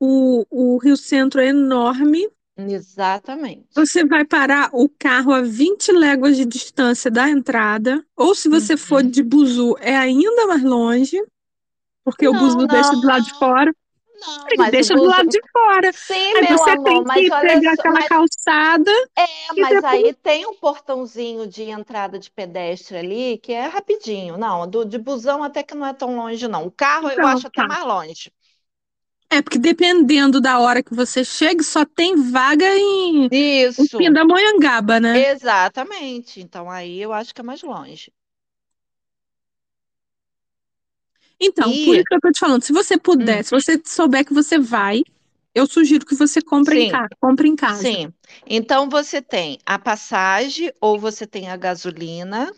[0.00, 2.28] o, o Rio Centro é enorme.
[2.56, 3.68] exatamente.
[3.74, 8.04] Você vai parar o carro a 20 léguas de distância da entrada.
[8.16, 9.10] Ou se você for Uhum.
[9.10, 11.20] de buzu, é ainda mais longe,
[12.04, 13.74] porque o Não, buzu deixa do lado de não, fora.
[14.14, 15.92] Não, Ele mas deixa do lado de fora.
[15.92, 19.52] Sim, Aí meu você amor, tem mas que olha pegar só, aquela mas calçada é,
[19.54, 19.84] mas depois.
[19.84, 24.36] aí tem um portãozinho de entrada de pedestre ali que é rapidinho.
[24.38, 26.66] Não, do de busão até que não é tão longe, não.
[26.66, 27.66] O carro eu Então, acho até tá.
[27.66, 28.32] mais longe.
[29.30, 35.00] É, porque dependendo da hora que você chega, só tem vaga em, em Isso, Pindamonhangaba,
[35.00, 35.26] né?
[35.32, 36.40] exatamente.
[36.40, 38.12] Então aí eu acho que é mais longe.
[41.40, 43.80] Então, por E isso que eu tô te falando, se você puder, hum, se você
[43.84, 45.02] souber que você vai,
[45.54, 47.90] eu sugiro que você compre em casa, compre em casa.
[47.90, 48.12] sim.
[48.46, 52.52] Então você tem a passagem ou você tem a gasolina,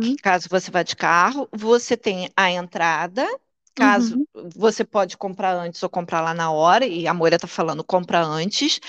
[0.00, 3.26] que Uhum, caso você vá de carro, você tem a entrada,
[3.74, 4.26] caso uhum,
[4.56, 8.20] você pode comprar antes ou comprar lá na hora, e a Moira tá falando, compra
[8.24, 8.80] antes.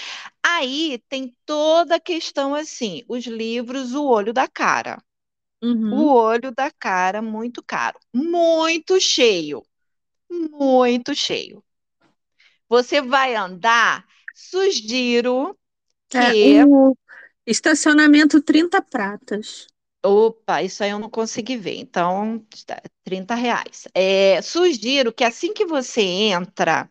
[0.44, 5.00] Aí tem toda a questão assim, os livros, o olho da cara.
[5.90, 6.06] O uhum.
[6.14, 9.64] olho da cara, muito caro, muito cheio,
[10.30, 11.64] muito cheio.
[12.70, 15.58] Você vai andar, sugiro
[16.14, 16.66] É, que.
[16.66, 16.96] o
[17.46, 19.68] estacionamento 30 pratas.
[20.04, 23.88] Opa, isso aí eu não consegui ver, então, tá, 30 reais.
[23.94, 26.90] É, sugiro que assim que você entra,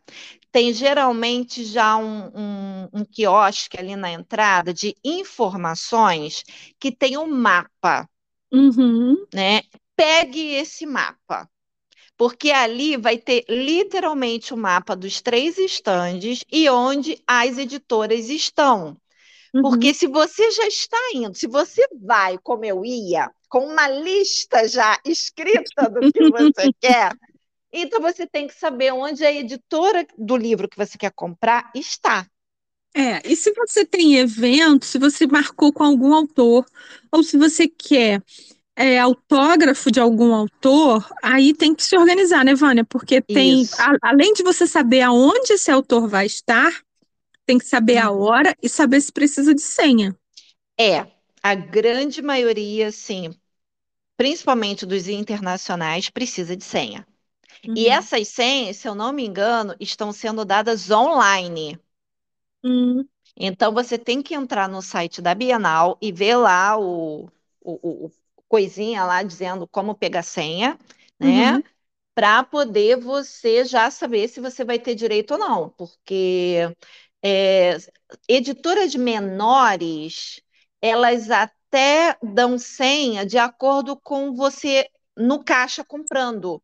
[0.53, 2.29] tem geralmente já um,
[2.85, 6.45] um, um quiosque ali na entrada de informações
[6.79, 8.09] que tem um mapa,
[8.53, 9.63] Uhum, né?
[9.97, 11.49] Pegue esse mapa.
[12.17, 18.97] Porque ali vai ter literalmente o mapa dos três estandes e onde as editoras estão.
[19.53, 19.95] Porque uhum.
[19.95, 24.99] se você já está indo, se você vai, como eu ia, com uma lista já
[25.05, 27.13] escrita do que você quer,
[27.73, 32.27] então você tem que saber onde a editora do livro que você quer comprar está.
[32.95, 36.67] É, e se você tem evento, se você marcou com algum autor,
[37.13, 38.23] ou se você quer
[38.77, 42.85] é, autógrafo de algum autor, aí tem que se organizar, né, Vânia?
[42.85, 46.73] Porque tem, a- além de você saber aonde esse autor vai estar,
[47.47, 48.13] tem que saber a Uhum.
[48.13, 50.17] hora e saber se precisa de senha.
[50.79, 51.07] É,
[51.43, 53.31] a grande maioria, sim,
[54.17, 57.07] principalmente dos internacionais, precisa de senha.
[57.75, 57.89] E Uhum.
[57.89, 61.79] essas senhas, se eu não me engano, estão sendo dadas online.
[62.65, 63.05] Hum,
[63.37, 67.25] Então você tem que entrar no site da Bienal e ver lá o,
[67.61, 68.11] o, o-
[68.49, 70.79] coisinha lá dizendo como pegar senha,
[71.19, 71.53] né?
[71.53, 71.63] uhum,
[72.15, 76.57] Para poder você já saber se você vai ter direito ou não, porque
[77.23, 77.77] é,
[78.29, 80.41] editoras menores,
[80.83, 86.63] elas até dão senha de acordo com você no caixa comprando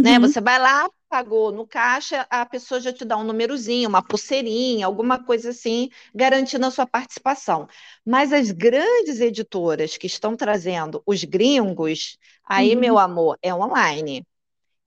[0.00, 0.18] né?
[0.18, 0.20] uhum.
[0.20, 4.86] Você vai lá, pagou no caixa, a pessoa já te dá um númerozinho, uma pulseirinha,
[4.86, 7.68] alguma coisa assim, garantindo a sua participação.
[8.06, 12.18] Mas as grandes editoras que estão trazendo os gringos,
[12.48, 12.76] aí, Uhum.
[12.76, 14.24] meu amor, é online.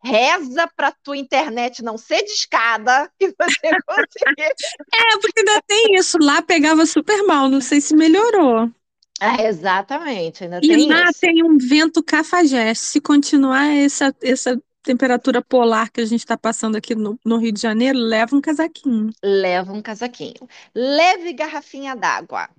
[0.04, 4.56] Reza para tua internet não ser discada e você conseguir.
[4.94, 6.18] É, porque ainda tem isso.
[6.20, 8.72] Lá pegava super mal, não sei se melhorou.
[9.20, 11.20] Ah, exatamente, ainda E tem lá isso.
[11.20, 12.86] tem um vento cafajeste.
[12.86, 17.52] Se continuar essa, essa temperatura polar que a gente está passando aqui no, no Rio
[17.52, 19.12] de Janeiro, leva um casaquinho.
[19.24, 20.48] Leva um casaquinho.
[20.76, 22.50] Leve garrafinha d'água.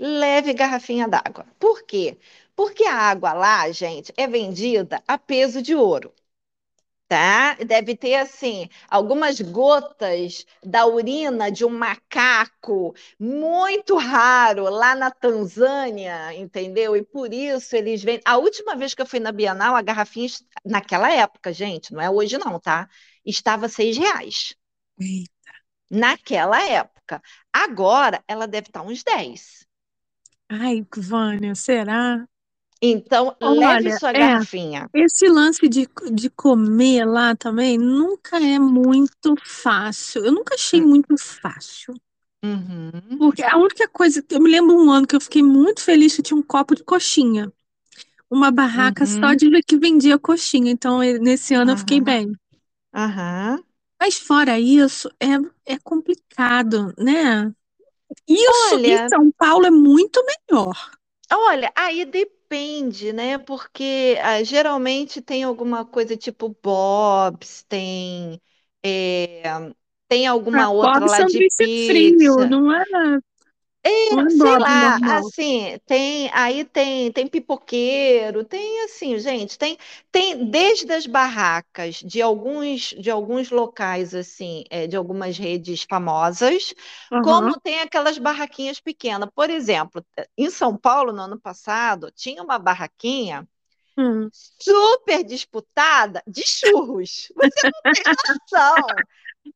[0.00, 1.46] Leve garrafinha d'água.
[1.58, 2.18] Por quê?
[2.56, 6.12] Porque a água lá, gente, é vendida a peso de ouro,
[7.12, 7.54] tá?
[7.66, 16.34] Deve ter, assim, algumas gotas da urina de um macaco muito raro lá na Tanzânia,
[16.34, 16.96] entendeu?
[16.96, 18.22] E por isso eles vendem.
[18.24, 20.26] A última vez que eu fui na Bienal, a garrafinha,
[20.64, 22.88] naquela época, gente, não é hoje não, tá?
[23.26, 24.54] Estava seis reais.
[25.90, 27.22] Naquela época.
[27.52, 29.64] Agora, ela deve estar uns 10.
[30.48, 32.28] Ai, Vânia, será?
[32.82, 34.38] Então, leve Olha, sua é,
[34.94, 40.24] esse lance de, de comer lá também nunca é muito fácil.
[40.24, 41.94] Eu nunca achei Hum, muito fácil.
[42.44, 46.14] Uhum, Porque a única coisa, eu me lembro um ano que eu fiquei muito feliz
[46.16, 47.50] que tinha um copo de coxinha.
[48.30, 50.70] Uma barraca só uhum, de ver que vendia coxinha.
[50.72, 52.32] Então, nesse ano eu fiquei bem.
[52.92, 53.62] aham.
[54.00, 57.54] Mas fora isso, é, é complicado, né?
[58.28, 60.92] Isso em Olha, São Paulo é muito melhor.
[61.32, 62.41] olha, aí depende,
[63.12, 63.38] né?
[63.38, 68.40] Porque ah, geralmente tem alguma coisa tipo Bob's, tem,
[68.84, 69.42] é,
[70.08, 72.46] tem Ah, alguma outra lá de sanduíche frio, pizza.
[72.46, 72.84] não é,
[73.84, 74.98] é Sei lá, normal.
[75.02, 79.76] assim, tem, aí tem, tem pipoqueiro, tem assim, gente, tem,
[80.10, 86.74] tem desde as barracas de alguns, de alguns locais, assim, é, de algumas redes famosas,
[87.10, 87.52] Aham.
[87.52, 89.28] como tem aquelas barraquinhas pequenas.
[89.34, 90.04] Por exemplo,
[90.36, 93.46] em São Paulo, no ano passado, tinha uma barraquinha
[93.96, 94.30] Hum.
[94.30, 97.28] super disputada de churros.
[97.36, 99.06] Você não tem noção.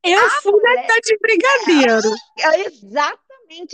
[0.05, 2.21] Eu A fui mulher de brigadeiro.
[2.39, 3.26] É, Exatamente,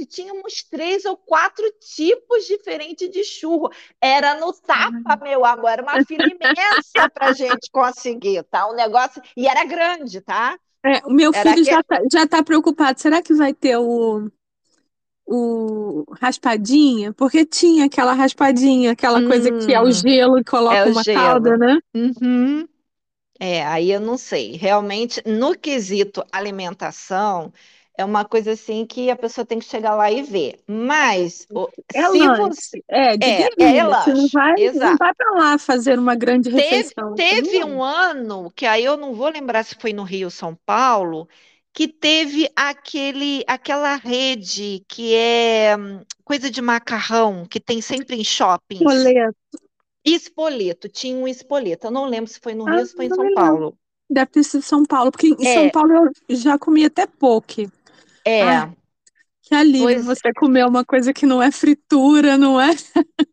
[0.07, 3.71] tínhamos três ou quatro tipos diferentes de churro.
[4.01, 8.67] Era no tapa, meu amor, era uma fila imensa para gente conseguir, tá?
[8.69, 9.23] O negócio.
[9.37, 10.59] E era grande, tá?
[10.85, 11.71] É, o meu Era filho que.
[11.71, 13.01] já tá, já tá preocupado.
[13.01, 14.29] Será que vai ter o,
[15.27, 17.13] o raspadinha?
[17.15, 20.93] Porque tinha aquela raspadinha, aquela coisa que é o Hum, gelo e é coloca o
[20.93, 21.59] uma calda, gelo.
[21.59, 21.79] né?
[21.95, 22.69] Uhum.
[23.41, 24.57] É, aí eu não sei.
[24.57, 27.53] Realmente, no quesito alimentação,
[28.03, 30.63] é uma coisa assim que a pessoa tem que chegar lá e ver.
[30.69, 31.47] Mas,
[31.95, 32.61] É se você.
[32.61, 33.95] lanche, é de É, é guerrilha.
[33.95, 34.99] Você não vai, não exato.
[34.99, 37.23] vai para lá fazer uma grande Teve, refeição.
[37.29, 37.65] Você não teve vai.
[37.65, 41.29] um ano, que aí eu não vou lembrar se foi no Rio ou São Paulo,
[41.73, 48.25] que teve aquele, aquela rede que é hum, coisa de macarrão, que tem sempre em
[48.25, 49.15] shoppings.
[49.15, 49.59] Boleto.
[50.05, 51.87] Espoleto, tinha um espoleto.
[51.89, 53.31] Eu não lembro se foi no Ah, Rio ou se foi em não São.
[53.31, 53.77] Paulo.
[54.11, 55.93] Deve ter sido São Paulo, porque em São É, Paulo
[56.29, 57.69] eu já comi até poke.
[58.39, 58.73] Ai, é.
[59.43, 62.71] que alívio Pois você comer uma coisa que não é fritura, não é?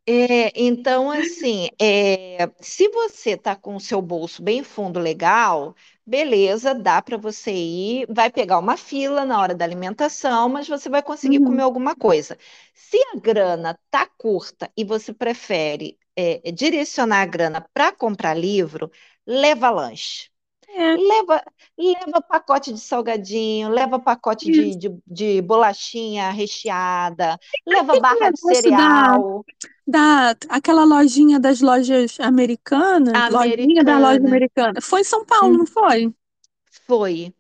[0.08, 5.76] é, então assim, é, se você tá com o seu bolso bem fundo legal,
[6.06, 10.90] beleza, dá para você ir, vai pegar uma fila na hora da alimentação, mas você
[10.90, 11.64] vai conseguir comer Uhum.
[11.64, 12.38] alguma coisa.
[12.74, 18.92] Se a grana tá curta e você prefere é, direcionar a grana para comprar livro,
[19.28, 20.30] leva lanche.
[20.76, 21.44] É, Leva,
[21.78, 28.74] leva pacote de salgadinho, leva pacote de, de, de bolachinha recheada, leva barra de negócio
[28.76, 29.46] da, cereal
[29.88, 34.82] da aquela lojinha das lojas americanas, lojinha da loja americana.
[34.82, 36.14] Foi em São Paulo, Hum, não foi?
[36.88, 37.34] foi.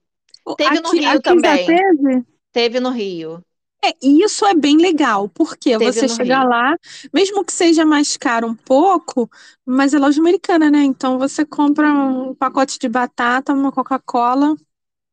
[0.56, 1.60] Teve no Aqui, Rio aqui já também.
[1.60, 2.26] teve?
[2.54, 3.46] Teve no Rio.
[3.84, 6.44] É, e isso é bem legal, porque Teve você chega Rio.
[6.44, 6.76] lá,
[7.13, 9.30] mesmo que seja mais caro um pouco,
[9.65, 10.80] mas é loja americana, né?
[10.84, 14.56] Então você compra um pacote de batata, uma Coca-Cola.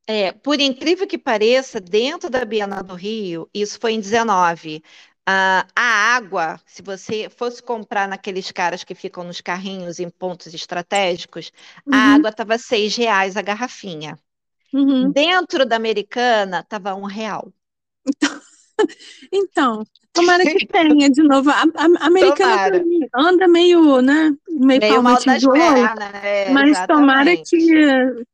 [0.08, 4.82] É, por incrível que pareça, dentro da Bienal do Rio, isso foi em 19.
[5.26, 5.82] ah, a
[6.16, 11.50] água, se você fosse comprar naqueles caras que ficam nos carrinhos em pontos estratégicos,
[11.90, 14.16] a Uhum, água estava seis reais a garrafinha.
[14.72, 15.14] uhum.
[15.14, 17.52] Dentro da Americana, estava um real.
[18.06, 18.30] Então,
[20.12, 21.50] tomara que tenha de novo.
[21.50, 22.82] A, a- americana
[23.14, 26.46] anda meio, né, meio Meio mal das boi, pernas, né?
[26.46, 27.76] mas tomara que, Exatamente.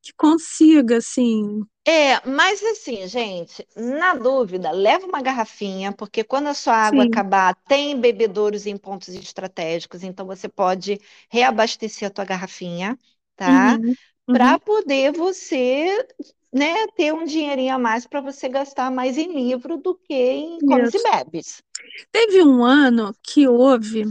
[0.02, 1.62] que consiga, assim.
[1.84, 7.02] É, mas assim, gente, na dúvida, leva uma garrafinha, porque quando a sua água Sim.
[7.02, 12.96] acabar, tem bebedouros em pontos estratégicos, então você pode reabastecer a tua garrafinha,
[13.34, 13.80] tá?
[13.80, 13.96] Uhum,
[14.30, 14.60] Para uhum.
[14.60, 16.06] poder você,
[16.52, 20.62] né, ter um dinheirinho a mais para você gastar mais em livro do que em
[20.62, 21.62] comes e bebes.
[22.10, 24.04] Teve um ano que houve,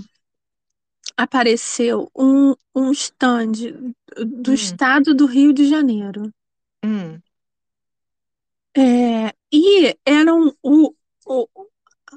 [1.15, 3.51] apareceu um, um stand
[4.25, 6.29] do Hum, estado do Rio de Janeiro.
[6.83, 7.21] hum,
[8.77, 10.93] É, e eram o,
[11.25, 11.47] o,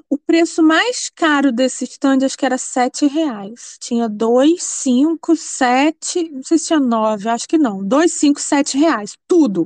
[0.09, 3.77] o preço mais caro desse stand, acho que era sete reais.
[3.81, 7.83] Tinha dois, cinco, sete, não sei se tinha nove, acho que não.
[7.83, 9.65] Dois, cinco, sete reais, tudo.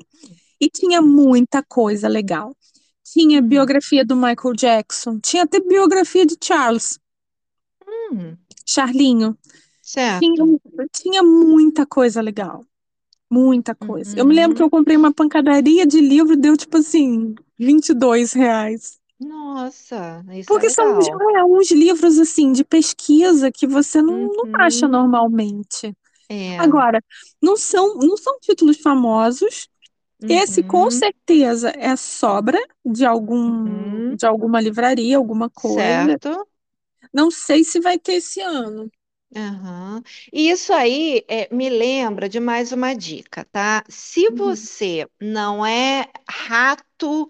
[0.61, 2.55] E tinha muita coisa legal.
[3.03, 6.99] Tinha hum, biografia do Michael Jackson, tinha até biografia de Charles,
[7.85, 9.37] hum, Charlinho.
[10.19, 10.55] Tinha, certo.
[10.93, 12.65] tinha muita coisa legal.
[13.31, 14.15] Muita coisa.
[14.17, 14.63] Eu me lembro que Uhum.
[14.63, 18.99] eu comprei uma pancadaria de livro, deu tipo assim, 22 reais.
[19.19, 21.25] Nossa, isso é Porque são uns, legal.
[21.37, 24.91] é, uns livros assim de pesquisa que você não, não acha Uhum.
[24.91, 25.95] normalmente.
[26.29, 26.57] É.
[26.57, 27.03] Agora,
[27.41, 29.69] não são, não são títulos famosos.
[30.27, 30.91] Esse com Uhum.
[30.91, 34.15] certeza é sobra de algum, Uhum.
[34.15, 36.19] de alguma livraria, alguma coisa.
[36.19, 36.47] Certo.
[37.13, 38.91] Não sei se vai ter esse ano.
[39.35, 40.01] Aham.
[40.33, 43.83] E isso aí é, me lembra de mais uma dica, tá?
[43.87, 44.69] Se Uhum.
[44.71, 47.29] você não é rato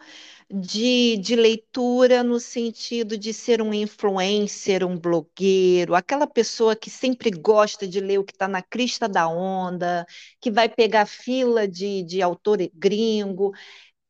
[0.52, 7.30] de, de leitura no sentido de ser um influencer, um blogueiro, aquela pessoa que sempre
[7.32, 10.06] gosta de ler o que está na crista da onda,
[10.42, 13.54] que vai pegar fila de, de autor gringo,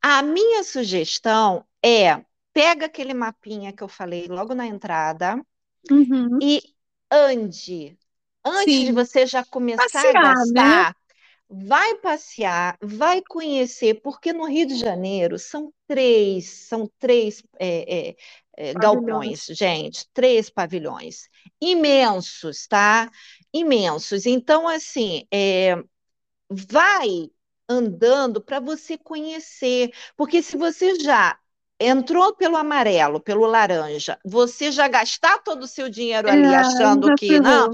[0.01, 2.23] a minha sugestão é
[2.53, 5.41] pega aquele mapinha que eu falei logo na entrada
[5.91, 6.41] Uhum.
[6.41, 6.61] e
[7.11, 7.97] ande.
[8.45, 8.93] Antes de Sim.
[8.93, 10.87] você já começar a Passear, né?
[11.49, 18.15] Vai passear, vai conhecer, porque no Rio de Janeiro são três, são três é, é,
[18.57, 21.27] é, galpões, gente, três pavilhões
[21.61, 23.09] imensos, tá?
[23.53, 24.25] Imensos.
[24.25, 25.75] Então, assim, é,
[26.49, 27.29] vai
[27.67, 31.37] andando para você conhecer, porque se você já
[31.79, 37.11] entrou pelo amarelo, pelo laranja, você já gastar todo o seu dinheiro É, ali achando
[37.13, 37.69] que não.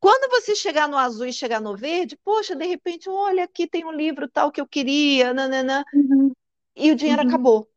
[0.00, 3.84] Quando você chegar no azul e chegar no verde, poxa, de repente, olha, aqui tem
[3.84, 6.32] um livro tal que eu queria, nananã, Uhum.
[6.76, 7.22] e o dinheiro Uhum.
[7.22, 7.68] acabou.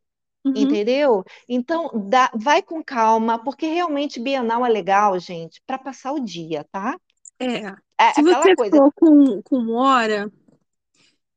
[0.45, 0.77] Uhum.
[0.77, 1.23] Entendeu?
[1.49, 6.65] Então, dá- vai com calma, porque realmente Bienal é legal, gente, para passar o dia,
[6.71, 6.97] tá?
[7.39, 7.75] É.
[7.97, 10.29] É Se você coisa, for com, com hora,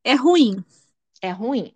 [0.04, 0.64] é ruim.
[1.20, 1.74] é ruim,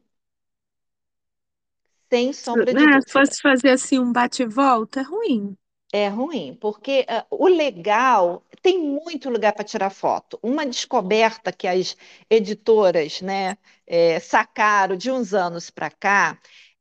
[2.11, 3.01] sem sombra de Né?
[3.03, 3.13] Se dúvida.
[3.13, 5.57] fosse fazer assim um bate e volta, é ruim.
[5.93, 10.39] É ruim, porque ah, o legal, tem muito lugar para tirar foto.
[10.43, 11.97] Uma descoberta que as
[12.31, 16.39] editoras, né, eh, sacaram de uns anos para cá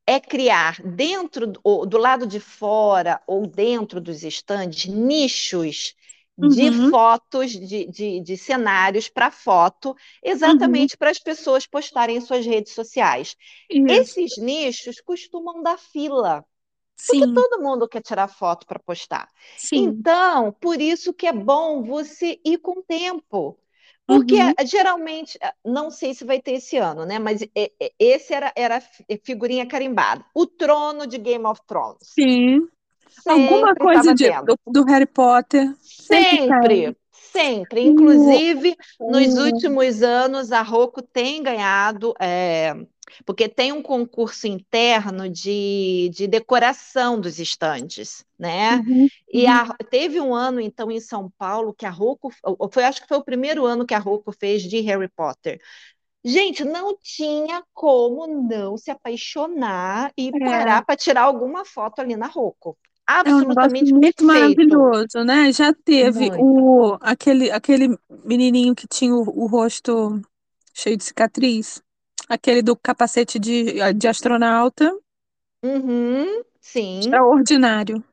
[0.07, 5.95] é criar dentro do, lado de fora ou dentro dos estandes nichos
[6.37, 6.91] de Uhum.
[6.91, 9.95] fotos, de, de, de cenários para foto,
[10.45, 10.87] Uhum.
[10.87, 13.35] exatamente para as pessoas postarem em suas redes sociais.
[13.69, 14.15] Isso.
[14.17, 16.45] Esses nichos costumam dar fila
[17.05, 19.29] porque Sim, todo mundo quer tirar foto para postar.
[19.55, 19.75] sim.
[19.75, 23.59] Então, por isso que é bom você ir com tempo.
[24.07, 24.53] Porque Uhum.
[24.57, 27.17] eh, geralmente, eh, não sei se vai ter esse ano, né?
[27.19, 28.79] Mas eh, esse era, era
[29.23, 30.23] figurinha carimbada.
[30.33, 32.19] O trono de Game of Thrones.
[32.19, 32.67] Sim.
[33.27, 35.75] Alguma Sempre coisa estava de, do, do Harry Potter.
[35.81, 36.95] Sempre.
[37.11, 37.81] Sempre, sempre.
[37.81, 38.75] Inclusive,
[39.07, 42.73] nos o, últimos anos, a Rocco tem ganhado, é,
[43.25, 48.81] porque tem um concurso interno de, de decoração dos estandes, né?
[48.85, 49.47] uhum, E uhum.
[49.47, 52.31] a- teve um ano, então, em São Paulo, que a Rocco,
[52.71, 55.61] foi, acho que foi o primeiro ano que a Rocco fez de Harry Potter.
[56.23, 62.15] Gente, não tinha como não se apaixonar e É, parar para tirar alguma foto ali
[62.17, 62.77] na Rocco.
[63.23, 64.23] é um Absolutamente muito perfeito.
[64.23, 65.51] maravilhoso, né?
[65.51, 66.35] Já teve Muito.
[66.35, 70.21] o, aquele, aquele menininho que tinha o, o rosto
[70.73, 71.81] cheio de cicatriz.
[72.29, 74.91] Aquele do capacete de, de astronauta.
[75.63, 77.19] Uhum, sim.
[77.19, 78.03] Extraordinário.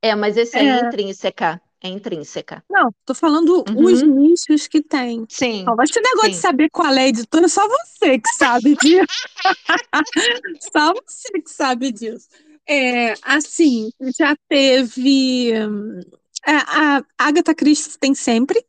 [0.00, 1.60] É, mas esse é É, intrínseca.
[1.82, 2.64] É intrínseca.
[2.70, 5.26] não, tô falando os Uhum, nichos que tem.
[5.28, 6.38] sim, Não, mas esse negócio de sim.
[6.38, 9.06] saber qual é a editora, só você que sabe disso.
[10.72, 12.28] Só você que sabe disso.
[12.68, 15.52] É, assim, já teve.
[15.66, 16.00] hum,
[16.46, 18.64] é, a Agatha Christie tem sempre.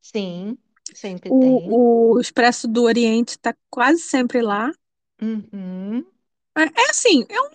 [0.00, 0.58] Sim,
[0.94, 1.74] sempre tem.
[1.74, 4.70] O, o Expresso do Oriente está quase sempre lá.
[5.20, 6.04] Uhum,
[6.56, 7.48] É, é assim, é um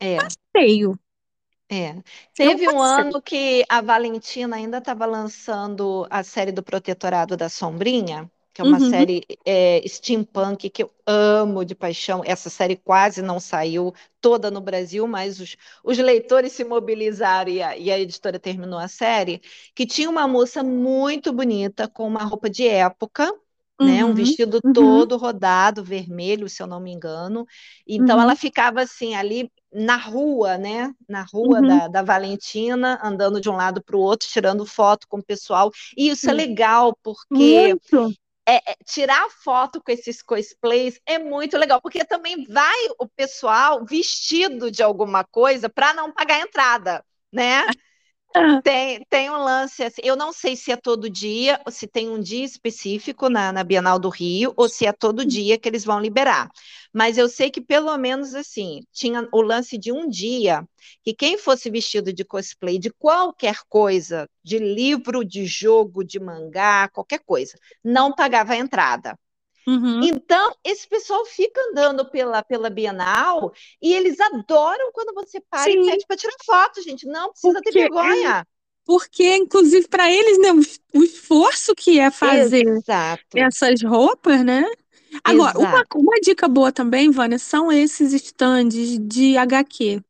[0.00, 0.34] é.
[0.54, 0.98] passeio.
[1.68, 2.02] É.
[2.38, 2.80] É um Teve um passeio.
[2.80, 8.64] ano que a Valentina ainda estava lançando a série do Protetorado da Sombrinha, que é
[8.64, 12.22] uma Uhum, série é, steampunk que eu amo de paixão.
[12.24, 17.62] Essa série quase não saiu toda no Brasil, mas os, os leitores se mobilizaram e
[17.62, 19.42] a, e a editora terminou a série,
[19.74, 23.30] que tinha uma moça muito bonita com uma roupa de época.
[23.80, 27.44] Né, um uhum, vestido uhum, todo rodado, vermelho, se eu não me engano.
[27.86, 30.94] Então ela uhum, ficava assim ali na rua, né?
[31.08, 31.62] Na rua uhum.
[31.62, 35.70] da, da Valentina, andando de um lado para o outro, tirando foto com o pessoal.
[35.96, 36.32] E isso é Sim.
[36.32, 38.14] legal, porque Muito.
[38.46, 43.84] É, é, tirar foto com esses cosplays é muito legal, porque também vai o pessoal
[43.84, 47.64] vestido de alguma coisa para não pagar entrada, né?
[48.64, 52.10] Tem, tem um lance assim, eu não sei se é todo dia, ou se tem
[52.10, 55.84] um dia específico na, na Bienal do Rio, ou se é todo dia que eles
[55.84, 56.50] vão liberar.
[56.92, 60.66] Mas eu sei que pelo menos assim, tinha o lance de um dia
[61.04, 66.88] que quem fosse vestido de cosplay de qualquer coisa, de livro, de jogo, de mangá,
[66.88, 69.16] qualquer coisa, não pagava a entrada.
[69.66, 70.06] Uhum.
[70.06, 75.76] Então, esse pessoal fica andando pela, pela Bienal e eles adoram quando você para e
[75.76, 77.06] Sim, pede para tirar foto, gente.
[77.06, 78.46] Não precisa ter porque é vergonha.
[78.84, 80.52] porque inclusive para eles, né,
[80.94, 84.64] o, esforço que é fazer Exato, essas roupas, né?
[85.24, 90.02] Agora, uma, uma dica boa também, Vânia, são esses estandes de HQ.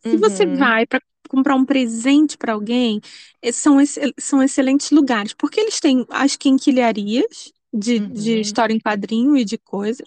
[0.00, 3.00] Se você Uhum, vai para comprar um presente para alguém,
[3.42, 3.78] eh, são,
[4.18, 8.12] são excelentes lugares, porque eles têm as quinquilharias de, uhum.
[8.12, 10.04] de história em quadrinho e de coisa,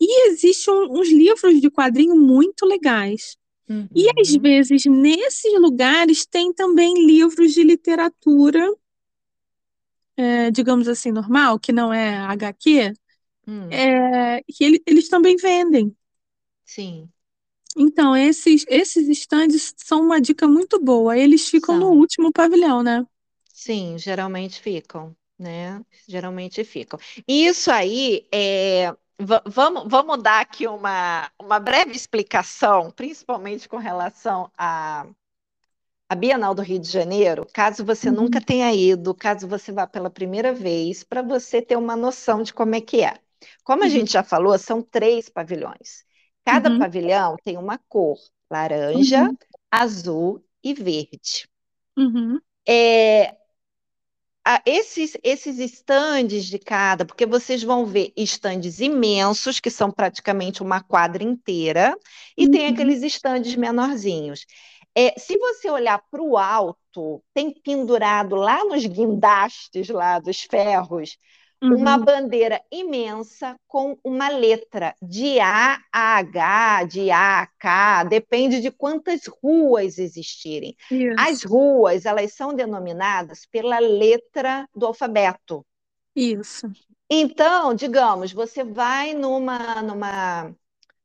[0.00, 3.36] e existem uns livros de quadrinho muito legais.
[3.68, 3.88] Uhum.
[3.94, 8.74] E às vezes, nesses lugares, tem também livros de literatura,
[10.16, 12.92] é, digamos assim, normal, que não é HQ,
[13.46, 13.68] hum.
[13.70, 15.94] é, que ele, eles também vendem.
[16.64, 17.08] Sim.
[17.76, 21.16] Então, esses, esses estandes são uma dica muito boa.
[21.16, 21.90] Eles ficam são.
[21.90, 23.06] no último pavilhão, né?
[23.52, 25.80] Sim, geralmente ficam, né?
[26.06, 26.98] Geralmente ficam.
[27.26, 28.94] Isso aí é.
[29.46, 35.08] Vamos, vamos dar aqui uma, uma breve explicação, principalmente com relação a,
[36.08, 38.14] a Bienal do Rio de Janeiro, caso você uhum.
[38.14, 42.54] nunca tenha ido, caso você vá pela primeira vez, para você ter uma noção de
[42.54, 43.18] como é que é.
[43.64, 43.90] Como a uhum.
[43.90, 46.04] gente já falou, são três pavilhões.
[46.44, 46.78] Cada uhum.
[46.78, 48.16] pavilhão tem uma cor:
[48.50, 49.36] laranja, uhum.
[49.70, 51.48] azul e verde.
[51.96, 52.40] Uhum.
[52.66, 53.36] É,
[54.64, 60.82] esses, esses estandes de cada, porque vocês vão ver estandes imensos, que são praticamente uma
[60.82, 61.96] quadra inteira,
[62.36, 62.72] e tem uhum.
[62.72, 64.46] aqueles estandes menorzinhos.
[64.94, 71.16] É, se você olhar para o alto, tem pendurado lá nos guindastes lá dos ferros
[71.62, 71.76] uhum.
[71.76, 78.60] uma bandeira imensa com uma letra de A a H, de A a K, depende
[78.60, 80.76] de quantas ruas existirem.
[80.90, 81.16] Isso.
[81.18, 85.66] As ruas, elas são denominadas pela letra do alfabeto.
[86.14, 86.70] Isso.
[87.10, 90.54] Então, digamos, você vai numa, numa,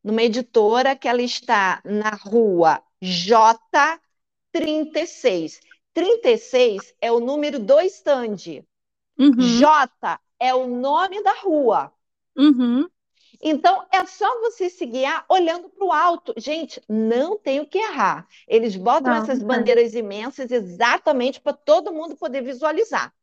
[0.04, 5.60] numa editora que ela está na rua J36.
[5.93, 8.66] 36 é o número do stand.
[9.18, 9.38] Uhum.
[9.38, 11.91] J é o nome da rua.
[12.36, 12.88] Uhum.
[13.41, 16.34] Então, é só você se guiar olhando para o alto.
[16.38, 18.28] Gente, não tem o que errar.
[18.48, 23.14] Eles botam não, essas não bandeiras imensas exatamente para todo mundo poder visualizar.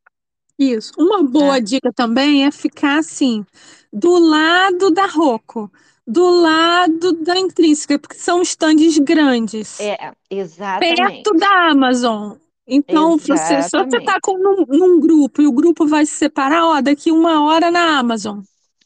[0.57, 0.93] Isso.
[0.97, 1.61] Uma boa é.
[1.61, 3.43] dica também é ficar assim,
[3.91, 5.71] do lado da Rocco,
[6.05, 9.79] do lado da Intrínseca, porque são estandes grandes.
[9.79, 11.23] É, exatamente.
[11.23, 12.37] Perto da Amazon.
[12.73, 16.81] Então, você, se você está num, num grupo e o grupo vai se separar, ó,
[16.81, 18.39] daqui uma hora na Amazon.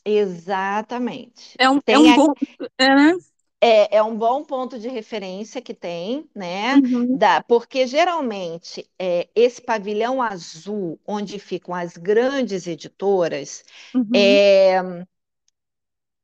[0.04, 1.56] Exatamente.
[1.60, 2.34] É um, é um bom.
[2.80, 3.14] É, né?
[3.62, 6.76] É, é, um bom ponto de referência que tem, né?
[6.76, 7.18] Uhum.
[7.18, 13.64] Da, porque geralmente é, esse pavilhão azul, onde ficam as grandes editoras,
[13.94, 14.10] uhum.
[14.16, 15.06] é,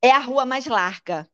[0.01, 1.27] é a rua mais larga.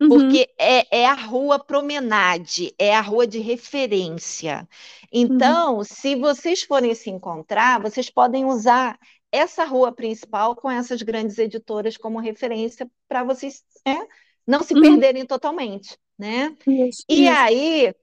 [0.00, 0.08] Uhum.
[0.08, 4.66] Porque é, é a rua promenade, é a rua de referência.
[5.12, 5.84] Então, uhum.
[5.84, 8.98] se vocês forem se encontrar, vocês podem usar
[9.30, 14.06] essa rua principal com essas grandes editoras como referência para vocês né,
[14.46, 14.80] não se uhum.
[14.80, 16.56] perderem totalmente, né?
[16.66, 17.32] Isso, e isso.
[17.32, 17.94] aí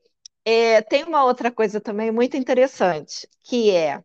[0.46, 4.02] é, tem uma outra coisa também muito interessante, que é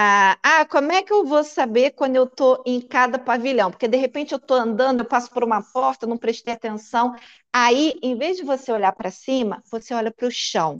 [0.00, 3.68] ah, ah, como é que eu vou saber quando eu estou em cada pavilhão?
[3.68, 7.16] Porque de repente eu estou andando, eu passo por uma porta, não prestei atenção.
[7.52, 10.76] Aí, em vez de você olhar para cima, você olha para o chão.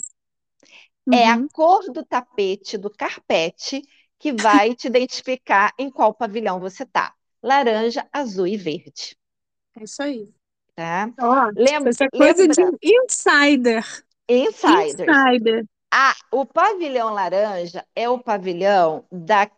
[1.04, 1.14] Uhum.
[1.14, 1.48] É a uhum.
[1.48, 3.82] cor do tapete, do carpete,
[4.20, 7.12] que vai te identificar em qual pavilhão você está.
[7.42, 9.16] Laranja, azul e verde.
[9.76, 10.32] É isso aí.
[10.76, 11.12] Tá?
[11.20, 12.54] Ó, lembra, essa coisa lembra...
[12.54, 13.84] de insider.
[14.28, 15.08] Insider.
[15.08, 15.64] Insider.
[15.90, 19.50] Ah, o pavilhão laranja é o pavilhão da,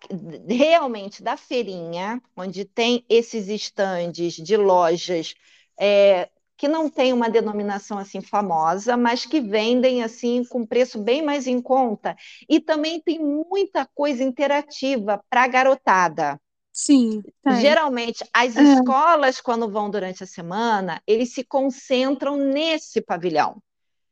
[0.48, 5.34] realmente da feirinha, onde tem esses estandes de lojas
[5.78, 11.22] é, que não tem uma denominação assim famosa, mas que vendem assim com preço bem
[11.22, 12.14] mais em conta.
[12.48, 16.40] E também tem muita coisa interativa para a garotada.
[16.72, 17.22] Sim.
[17.60, 18.62] Geralmente, as é.
[18.62, 23.60] escolas, quando vão durante a semana, eles se concentram nesse pavilhão.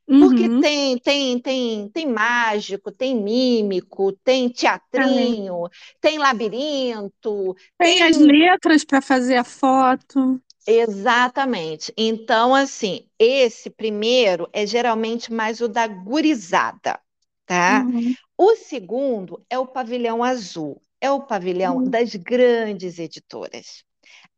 [0.09, 0.61] Porque uhum.
[0.63, 5.69] tem, tem, tem, tem mágico, tem mímico, tem teatrinho,
[6.01, 7.55] tem labirinto.
[7.77, 8.03] Tem, tem...
[8.03, 10.41] as letras para fazer a foto.
[10.67, 11.93] Exatamente.
[11.95, 16.99] Então, assim, esse primeiro é geralmente mais o da gurizada,
[17.45, 17.85] tá?
[17.87, 18.15] Uhum.
[18.39, 21.85] O segundo é o pavilhão azul, é o pavilhão uhum.
[21.85, 23.85] das grandes editoras.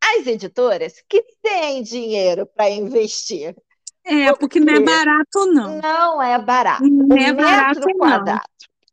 [0.03, 3.55] As editoras que têm dinheiro para investir
[4.03, 5.79] é, porque não é barato, não.
[5.79, 6.83] Não é barato.
[6.83, 8.41] Não é barato, quadrado.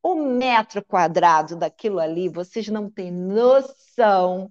[0.02, 0.11] Não.
[0.11, 4.50] O metro quadrado daquilo ali, vocês não têm noção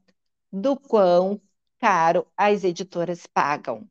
[0.52, 1.40] do quão
[1.80, 3.88] caro as editoras pagam.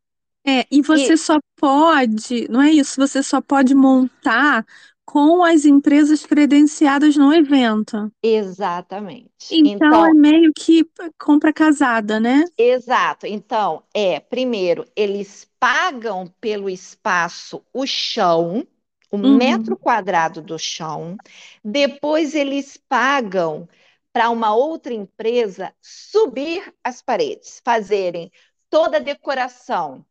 [0.47, 1.19] É, e você e...
[1.19, 4.65] só pode, não é isso, você só pode montar
[5.07, 8.13] com as empresas credenciadas no evento.
[8.21, 9.31] Exatamente.
[9.53, 10.85] Então, então, é meio que
[11.19, 12.45] compra casada, né?
[12.59, 13.27] Exato.
[13.27, 18.67] Então, é, primeiro, eles pagam pelo espaço o chão,
[19.11, 19.37] o uhum.
[19.37, 21.17] metro quadrado do chão,
[21.65, 23.69] depois eles pagam
[24.13, 28.33] para uma outra empresa subir as paredes, fazerem
[28.69, 30.05] toda a decoração,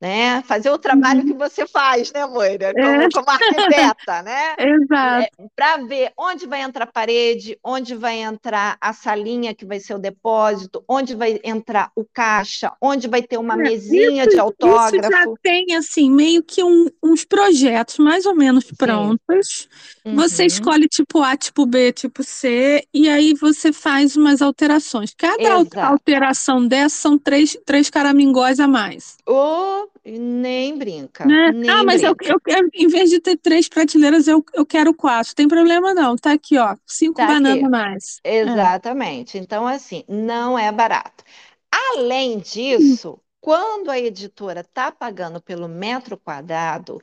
[0.00, 0.42] né?
[0.42, 1.26] Fazer o trabalho uhum.
[1.26, 2.72] que você faz, né, Moira?
[2.74, 3.08] Como, é.
[3.12, 4.54] como arquiteta, né?
[4.58, 5.26] Exato.
[5.38, 9.80] É, Para ver onde vai entrar a parede, onde vai entrar a salinha que vai
[9.80, 14.30] ser o depósito, onde vai entrar o caixa, onde vai ter uma é, mesinha isso,
[14.30, 14.96] de autógrafo.
[14.96, 19.68] Isso já tem, assim, meio que um, uns projetos mais ou menos prontos.
[20.04, 20.14] Uhum.
[20.16, 25.14] Você escolhe tipo A, tipo B, tipo C, e aí você faz umas alterações.
[25.16, 25.80] Cada Exato.
[25.80, 29.16] alteração dessa são três, três caramingóis a mais.
[29.26, 31.26] Oh, nem brinca.
[31.26, 31.50] Né?
[31.52, 32.24] Nem ah, mas brinca.
[32.24, 35.34] Eu, eu quero, em vez de ter três prateleiras, eu, eu quero quatro.
[35.34, 36.16] Tem problema não.
[36.16, 36.76] Tá aqui, ó.
[36.86, 38.20] Cinco tá bananas mais.
[38.22, 38.38] É.
[38.38, 39.36] Exatamente.
[39.36, 39.40] É.
[39.40, 41.24] Então, assim, não é barato.
[41.70, 47.00] Além disso, quando a editora está pagando pelo metro quadrado,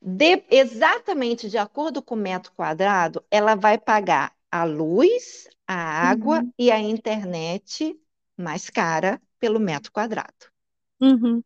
[0.00, 6.40] de, exatamente de acordo com o metro quadrado, ela vai pagar a luz, a água
[6.40, 6.52] uhum.
[6.58, 7.98] e a internet
[8.36, 10.32] mais cara pelo metro quadrado.
[11.00, 11.42] Uhum.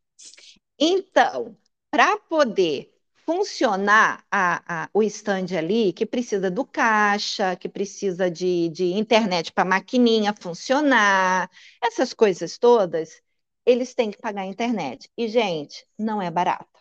[0.81, 1.57] Então,
[1.91, 2.93] para poder
[3.27, 9.53] funcionar a, a, o stand ali, que precisa do caixa, que precisa de, de internet
[9.53, 11.49] para a maquininha funcionar,
[11.83, 13.23] essas coisas todas,
[13.65, 15.09] eles têm que pagar a internet.
[15.17, 16.80] E, gente, não é barato.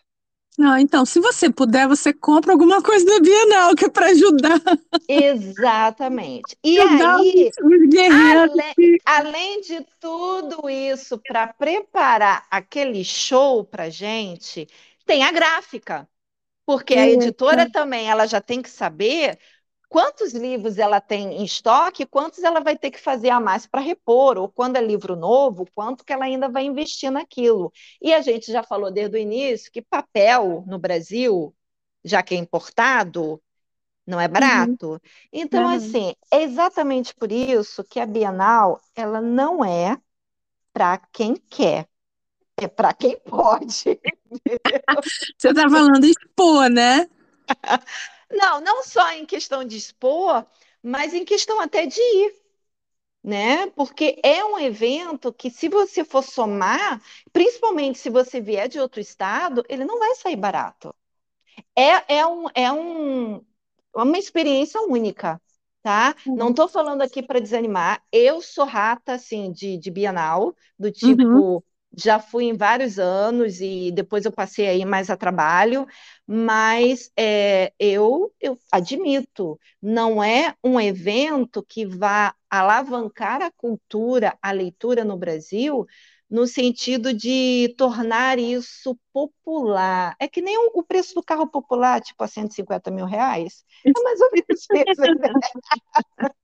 [0.58, 4.60] Não, então, se você puder, você compra alguma coisa da Bienal, que é para ajudar.
[5.08, 6.56] Exatamente.
[6.62, 7.50] E ajudar aí,
[8.08, 8.74] além,
[9.04, 14.68] além, de tudo isso, para preparar aquele show para gente,
[15.04, 16.08] tem a gráfica.
[16.66, 19.38] Porque a editora também, ela já tem que saber
[19.90, 23.80] quantos livros ela tem em estoque, quantos ela vai ter que fazer a mais para
[23.80, 27.72] repor, ou quando é livro novo, quanto que ela ainda vai investir naquilo.
[28.00, 31.52] E a gente já falou desde o início que papel no Brasil,
[32.04, 33.42] já que é importado,
[34.06, 34.32] não é uhum.
[34.32, 34.90] barato.
[34.92, 34.98] Uhum.
[35.32, 35.74] Então, uhum.
[35.74, 40.00] assim, é exatamente por isso que a Bienal, ela não é
[40.72, 41.88] para quem quer,
[42.56, 43.98] é para quem pode.
[45.36, 47.10] Você está falando expor, né?
[48.30, 50.46] Não, não só em questão de expor,
[50.82, 52.34] mas em questão até de ir,
[53.24, 53.68] né?
[53.72, 57.02] Porque é um evento que, se você for somar,
[57.32, 60.94] principalmente se você vier de outro estado, ele não vai sair barato.
[61.76, 63.44] É, é, um, é um,
[63.94, 65.40] uma experiência única,
[65.82, 66.14] tá?
[66.26, 66.36] Uhum.
[66.36, 68.02] Não estou falando aqui para desanimar.
[68.12, 71.62] Eu sou rata, assim, de, de Bienal, do tipo, uhum
[71.96, 75.86] já fui em vários anos e depois eu passei aí mais a trabalho,
[76.26, 84.52] mas é, eu, eu admito, não é um evento que vá alavancar a cultura, a
[84.52, 85.86] leitura no Brasil,
[86.30, 90.14] no sentido de tornar isso popular.
[90.20, 93.64] É que nem o, preço do carro popular, tipo a 150 mil reais.
[93.84, 94.70] É mais ou menos isso.
[94.70, 95.40] Né?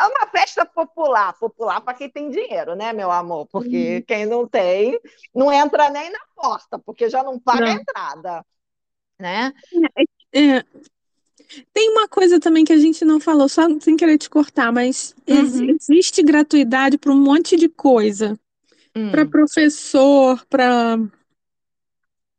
[0.00, 3.46] é uma festa popular, popular para quem tem dinheiro, né, meu amor?
[3.46, 4.02] Porque uhum.
[4.06, 4.98] quem não tem,
[5.34, 7.66] não entra nem na porta, porque já não paga não.
[7.66, 8.46] a entrada,
[9.18, 9.52] né?
[10.32, 10.64] É, é,
[11.72, 15.14] tem uma coisa também que a gente não falou, só sem querer te cortar, mas
[15.28, 15.76] uhum.
[15.78, 18.38] existe gratuidade para um monte de coisa.
[18.96, 19.10] Uhum.
[19.10, 20.98] Para professor, para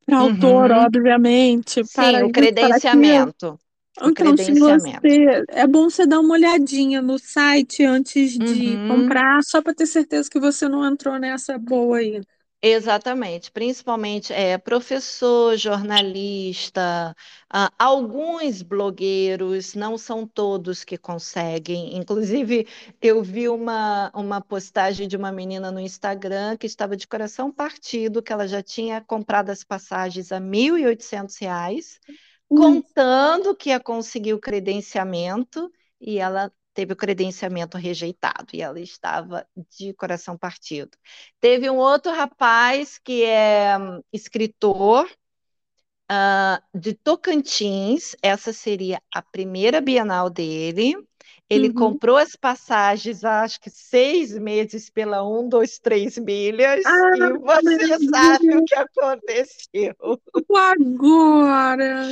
[0.05, 1.86] para autor, obviamente.
[1.86, 3.57] Sim, para o credenciamento.
[4.04, 5.43] Então, se você.
[5.49, 8.88] É bom você dar uma olhadinha no site antes de uhum.
[8.88, 12.22] comprar, só para ter certeza que você não entrou nessa boa aí.
[12.64, 17.16] Exatamente, principalmente é, professor, jornalista,
[17.52, 21.97] uh, alguns blogueiros, não são todos que conseguem.
[21.97, 22.68] Inclusive,
[23.02, 28.22] eu vi uma, uma postagem de uma menina no Instagram que estava de coração partido,
[28.22, 31.99] que ela já tinha comprado as passagens a R$ 1.800
[32.56, 39.47] contando que ia conseguir o credenciamento e ela teve o credenciamento rejeitado e ela estava
[39.78, 40.97] de coração partido.
[41.39, 45.10] Teve um outro rapaz que é hum, escritor
[46.12, 50.95] uh, de Tocantins, essa seria a primeira Bienal dele.
[51.52, 51.74] Ele uhum.
[51.74, 58.10] comprou as passagens, acho que seis meses pela um, dois, três milhas, ah, e você
[58.10, 59.93] sabe o que aconteceu.
[60.56, 62.06] Agora!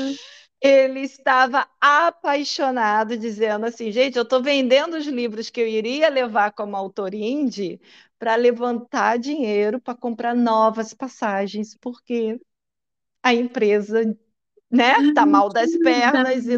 [0.62, 6.52] Ele estava apaixonado, dizendo assim: gente, eu estou vendendo os livros que eu iria levar
[6.52, 7.80] como autor indie
[8.20, 12.38] para levantar dinheiro para comprar novas passagens, porque
[13.24, 14.04] a empresa
[14.72, 15.13] né?
[15.13, 16.57] Tá mal das pernas e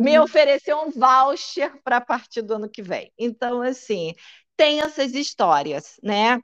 [0.00, 3.12] me ofereceu um voucher para a partir do ano que vem.
[3.18, 4.14] Então, assim,
[4.56, 6.40] tem essas histórias, né?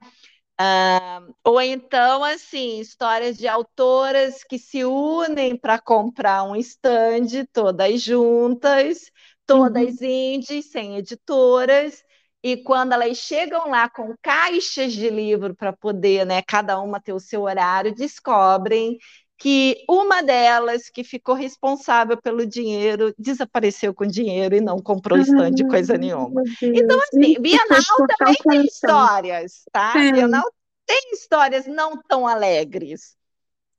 [0.59, 8.01] Uh, ou então, assim, histórias de autoras que se unem para comprar um stand, todas
[8.01, 9.11] juntas,
[9.45, 10.07] todas uhum.
[10.07, 12.03] indies, sem editoras,
[12.43, 17.13] e quando elas chegam lá com caixas de livro para poder, né, cada uma ter
[17.13, 18.97] o seu horário, descobrem
[19.37, 25.51] que uma delas que ficou responsável pelo dinheiro desapareceu com dinheiro e não comprou stand
[25.51, 26.41] de coisa nenhuma.
[26.61, 29.93] Então, assim, Bienal também tem histórias, tá?
[29.93, 30.11] Tem.
[30.11, 30.43] Bienal
[30.87, 33.15] tem histórias não tão alegres.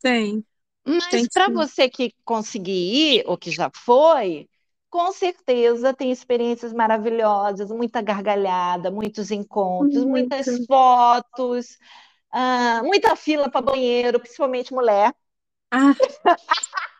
[0.01, 0.45] Tem.
[0.87, 4.49] Mas para você que conseguir ir, ou que já foi,
[4.89, 10.09] com certeza tem experiências maravilhosas, muita gargalhada, muitos encontros, Muito.
[10.09, 11.79] muitas fotos,
[12.33, 15.13] uh, muita fila para banheiro, principalmente mulher.
[15.71, 15.95] Ah.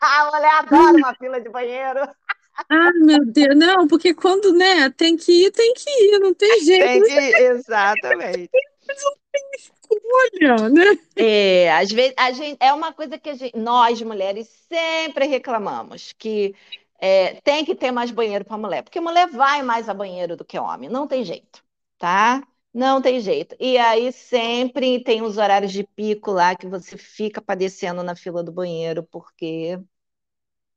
[0.01, 1.99] a mulher adora uma fila de banheiro.
[2.69, 6.59] Ah, meu Deus, não, porque quando, né, tem que ir, tem que ir, não tem
[6.65, 6.83] jeito.
[6.83, 8.49] Tem que ir, exatamente.
[8.89, 10.99] Não tem escolha, né?
[11.15, 16.55] É, às vezes, a gente, é uma coisa que gente, nós, mulheres, sempre reclamamos, que
[16.99, 20.43] é, tem que ter mais banheiro para mulher, porque mulher vai mais a banheiro do
[20.43, 21.63] que homem, não tem jeito,
[21.99, 22.41] tá?
[22.73, 23.55] Não tem jeito.
[23.59, 28.43] E aí sempre tem os horários de pico lá que você fica padecendo na fila
[28.43, 29.79] do banheiro, porque.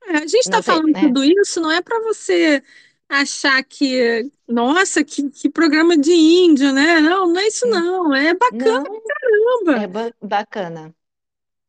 [0.05, 1.01] É, a gente está falando né?
[1.01, 2.63] tudo isso, não é para você
[3.09, 6.99] achar que, nossa, que, que programa de índio, né?
[6.99, 7.71] Não, não é isso, hum.
[7.71, 8.15] não.
[8.15, 9.83] É bacana não, caramba.
[9.83, 10.95] É ba bacana.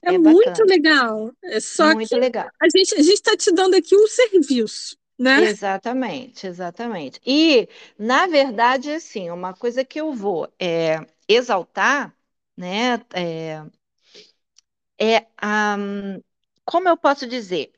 [0.02, 0.70] É, é muito bacana.
[0.70, 1.32] legal.
[1.44, 2.50] É só muito que legal.
[2.60, 5.40] a gente a está te dando aqui um serviço né?
[5.40, 7.20] Exatamente, exatamente.
[7.26, 12.16] E, na verdade, assim, uma coisa que eu vou é, exaltar,
[12.56, 13.64] né, é,
[15.00, 15.28] é
[15.78, 16.22] um,
[16.66, 17.72] como eu posso dizer,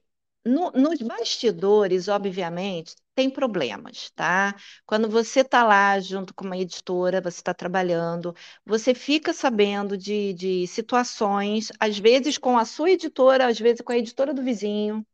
[0.45, 4.55] no, nos bastidores, obviamente, tem problemas, tá?
[4.85, 10.33] Quando você está lá junto com uma editora, você está trabalhando, você fica sabendo de,
[10.33, 15.05] de situações, às vezes com a sua editora, às vezes com a editora do vizinho,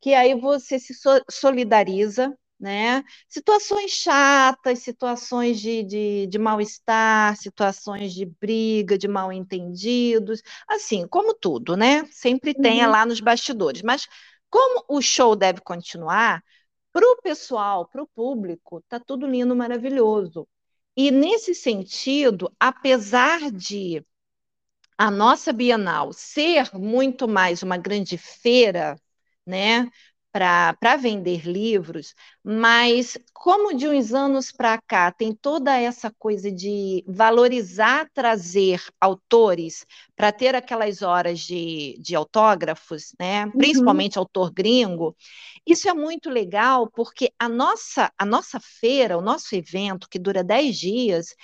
[0.00, 0.94] que aí você se
[1.30, 3.02] solidariza, né?
[3.28, 11.76] Situações chatas, situações de, de, de mal-estar, situações de briga, de mal-entendidos, assim, como tudo,
[11.76, 12.04] né?
[12.10, 12.90] Sempre tem uhum.
[12.90, 13.82] lá nos bastidores.
[13.82, 14.06] Mas
[14.50, 16.42] como o show deve continuar,
[16.92, 20.46] para o pessoal, para o público, tá tudo lindo, maravilhoso.
[20.96, 24.04] E nesse sentido, apesar de
[24.98, 28.96] a nossa Bienal ser muito mais uma grande feira
[29.50, 29.90] né?
[30.32, 37.04] Para vender livros, mas como de uns anos para cá tem toda essa coisa de
[37.08, 39.84] valorizar, trazer autores
[40.14, 43.46] para ter aquelas horas de, de autógrafos, né?
[43.46, 43.52] Uhum.
[43.58, 45.16] principalmente autor gringo,
[45.66, 50.42] isso é muito legal porque a nossa, a nossa feira, o nosso evento, que dura
[50.44, 51.34] 10 dias,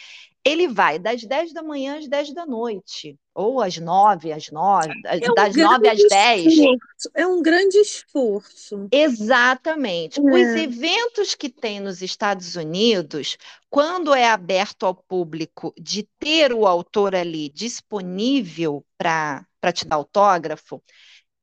[0.46, 4.88] ele vai das 10 da manhã às 10 da noite, ou às 9, às 9,
[5.04, 6.46] é um das 9 às 10.
[6.46, 7.10] Esforço.
[7.14, 8.88] É um grande esforço.
[8.92, 10.20] Exatamente.
[10.20, 10.22] É.
[10.22, 13.36] Os eventos que tem nos Estados Unidos,
[13.68, 19.44] quando é aberto ao público de ter o autor ali disponível para
[19.74, 20.80] te dar autógrafo,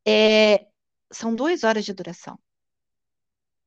[0.08, 0.66] é,
[1.12, 2.40] são duas horas de duração.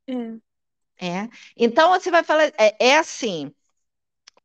[0.08, 1.06] É.
[1.06, 1.28] é.
[1.54, 3.52] Então, você vai falar, é, é assim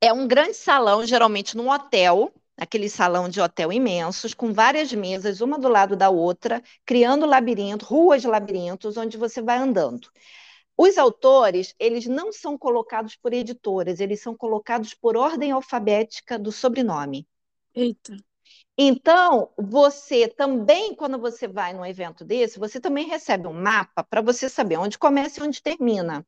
[0.01, 5.41] é um grande salão, geralmente num hotel, aquele salão de hotel imensos, com várias mesas,
[5.41, 10.09] uma do lado da outra, criando labirinto, ruas de labirintos, onde você vai andando.
[10.75, 16.51] Os autores, eles não são colocados por editoras, eles são colocados por ordem alfabética do
[16.51, 17.27] sobrenome.
[17.75, 18.17] Eita.
[18.77, 24.21] Então, você também, quando você vai num evento desse, você também recebe um mapa para
[24.21, 26.25] você saber onde começa e onde termina.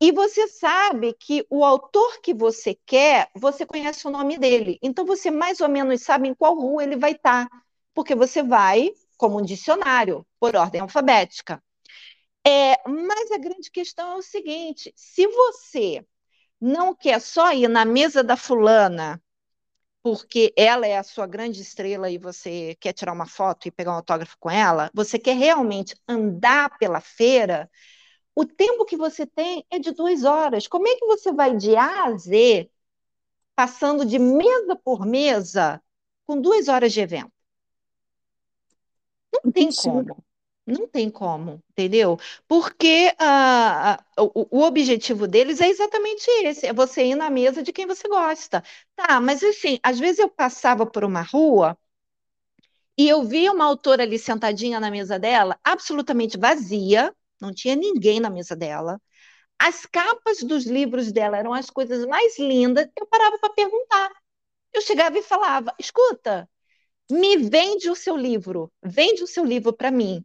[0.00, 4.78] E você sabe que o autor que você quer, você conhece o nome dele.
[4.82, 7.48] Então você mais ou menos sabe em qual rua ele vai estar,
[7.94, 11.62] porque você vai como um dicionário, por ordem alfabética.
[12.46, 16.06] É, mas a grande questão é o seguinte: se você
[16.60, 19.20] não quer só ir na mesa da fulana,
[20.02, 23.92] porque ela é a sua grande estrela e você quer tirar uma foto e pegar
[23.92, 27.70] um autógrafo com ela, você quer realmente andar pela feira,
[28.38, 30.68] o tempo que você tem é de duas horas.
[30.68, 32.70] Como é que você vai de A a Z,
[33.56, 35.82] passando de mesa por mesa,
[36.24, 37.32] com duas horas de evento?
[39.42, 40.24] Não tem como.
[40.64, 42.16] Não tem como, entendeu?
[42.46, 47.72] Porque uh, o, o, objetivo deles é exatamente esse: é você ir na mesa de
[47.72, 48.62] quem você gosta.
[48.94, 51.76] Tá, mas assim, às vezes eu passava por uma rua
[52.96, 58.20] e eu via uma autora ali sentadinha na mesa dela, absolutamente vazia, não tinha ninguém
[58.20, 59.00] na mesa dela.
[59.58, 62.88] As capas dos livros dela eram as coisas mais lindas.
[62.98, 64.10] Eu parava para perguntar.
[64.72, 66.48] Eu chegava e falava: escuta,
[67.10, 70.24] me vende o seu livro, vende o seu livro para mim.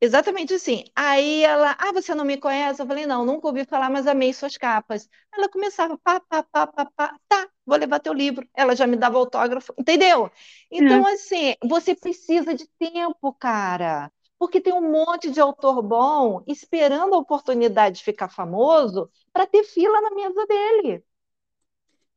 [0.00, 0.84] Exatamente assim.
[0.94, 2.80] Aí ela, ah, você não me conhece?
[2.80, 5.08] Eu falei, não, nunca ouvi falar, mas amei suas capas.
[5.34, 8.48] Ela começava, pá, pá, pá, pá, pá, tá, vou levar teu livro.
[8.54, 10.30] Ela já me dava autógrafo, entendeu?
[10.70, 11.12] Então, é.
[11.14, 14.10] assim, você precisa de tempo, cara.
[14.38, 19.64] Porque tem um monte de autor bom esperando a oportunidade de ficar famoso para ter
[19.64, 21.04] fila na mesa dele.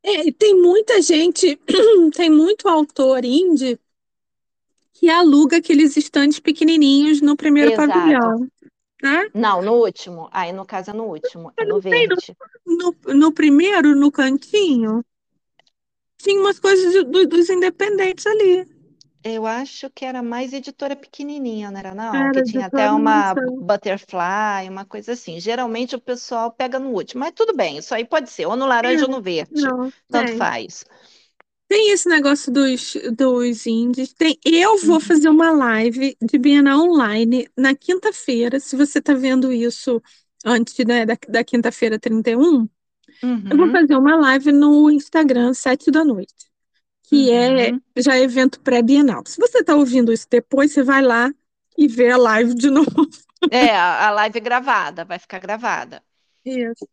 [0.04, 1.60] É, e tem muita gente,
[2.16, 3.80] tem muito autor indie
[4.94, 7.92] que aluga aqueles estandes pequenininhos no primeiro Exato.
[7.92, 8.48] pavilhão.
[9.02, 9.32] Né?
[9.34, 10.30] Não, no último.
[10.32, 12.36] Aí, no caso, é no último, é no verde.
[12.66, 15.04] No, no, no, primeiro, no cantinho,
[16.18, 18.68] tinha umas coisas do, dos independentes ali.
[19.24, 22.14] Eu acho que era mais editora pequenininha, não era não?
[22.14, 25.40] Era, que tinha até uma butterfly, uma coisa assim.
[25.40, 28.66] Geralmente o pessoal pega no último, mas tudo bem, isso aí pode ser, ou no
[28.66, 30.84] laranja é, ou no verde, não, tanto faz.
[31.68, 34.12] Tem esse negócio dos, dos indies.
[34.12, 35.00] Tem, eu vou uhum.
[35.00, 38.60] fazer uma live de Bienal Online na quinta-feira.
[38.60, 40.02] Se você está vendo isso
[40.44, 42.70] antes né, da, da quinta-feira 31, uhum.
[43.24, 43.72] eu vou uhum.
[43.72, 46.51] fazer uma live no Instagram, sete da noite.
[47.12, 47.82] Que é uhum.
[47.96, 49.24] é já evento pré-bienal.
[49.26, 51.30] Se você está ouvindo isso depois, você vai lá
[51.78, 53.08] e vê a live de novo.
[53.50, 56.02] É, a live é gravada, vai ficar gravada.
[56.46, 56.88] Isso.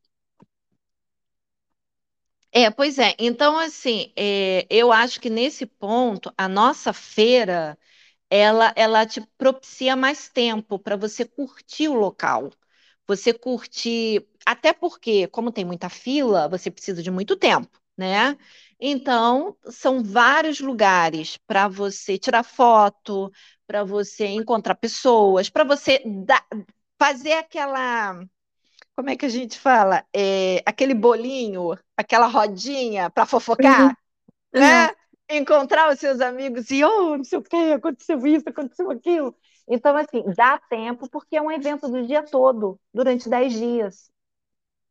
[2.51, 3.15] É, pois é.
[3.19, 7.79] Então, assim, é, eu acho que nesse ponto, a nossa feira,
[8.31, 12.51] ela, ela te propicia mais tempo para você curtir o local.
[13.07, 18.39] Você curtir, até porque, como tem muita fila, você precisa de muito tempo, né?
[18.81, 23.31] Então, são vários lugares para você tirar foto,
[23.67, 26.45] para você encontrar pessoas, para você dar,
[26.99, 28.21] fazer aquela
[28.99, 30.05] como é que a gente fala?
[30.13, 33.97] É, aquele bolinho, aquela rodinha para fofocar,
[34.53, 34.61] uhum.
[34.61, 34.89] né?
[34.89, 34.95] Uhum.
[35.31, 39.37] Encontrar os seus amigos e, oh, não sei o que, aconteceu isso, aconteceu aquilo.
[39.69, 44.11] Então, assim, dá tempo, porque é um evento do dia todo, durante 10 dias.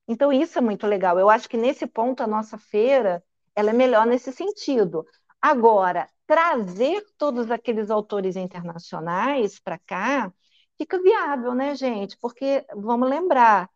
[0.07, 1.19] Então, isso é muito legal.
[1.19, 3.21] Eu acho que nesse ponto a nossa feira
[3.57, 5.05] ela é melhor nesse sentido.
[5.41, 10.33] Agora, trazer todos aqueles autores internacionais para cá
[10.77, 12.17] fica viável, né, gente?
[12.19, 13.69] Porque, vamos lembrar,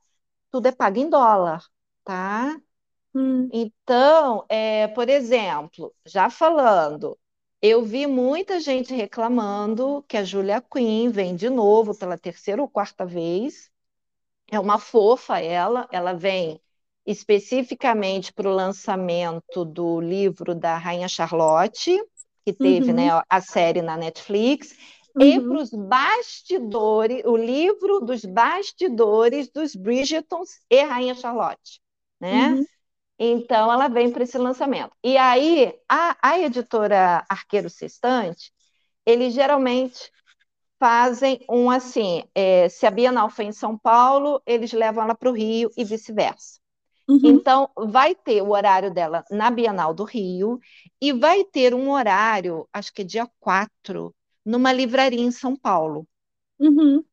[0.52, 1.64] tudo é pago em dólar,
[2.04, 2.60] tá?
[3.16, 3.50] Hum.
[3.52, 7.18] Então, é, por exemplo, já falando,
[7.62, 12.70] eu vi muita gente reclamando que a Julia Quinn vem de novo pela terceira ou
[12.70, 13.72] quarta vez.
[14.52, 16.62] É uma fofa ela, ela vem
[17.06, 22.00] especificamente para o lançamento do livro da Rainha Charlotte,
[22.46, 22.96] que teve uhum.
[22.96, 24.76] né, a série na Netflix,
[25.16, 25.24] uhum.
[25.24, 31.80] e para os bastidores, o livro dos bastidores dos Bridgetons e Rainha Charlotte,
[32.20, 32.50] né?
[32.50, 32.66] Uhum.
[33.24, 34.96] Então, ela vem para esse lançamento.
[35.04, 38.52] E aí, a, a editora Arqueiro Sextante,
[39.06, 40.12] eles geralmente
[40.80, 45.30] fazem um assim, é, se a Bienal foi em São Paulo, eles levam ela para
[45.30, 46.61] o Rio e vice-versa.
[47.08, 47.20] Uhum.
[47.24, 50.60] Então, vai ter o horário dela na Bienal do Rio
[51.02, 54.14] e vai ter um horário, acho que é dia 4,
[54.46, 56.08] numa livraria em São Paulo.
[56.60, 57.04] Uhum.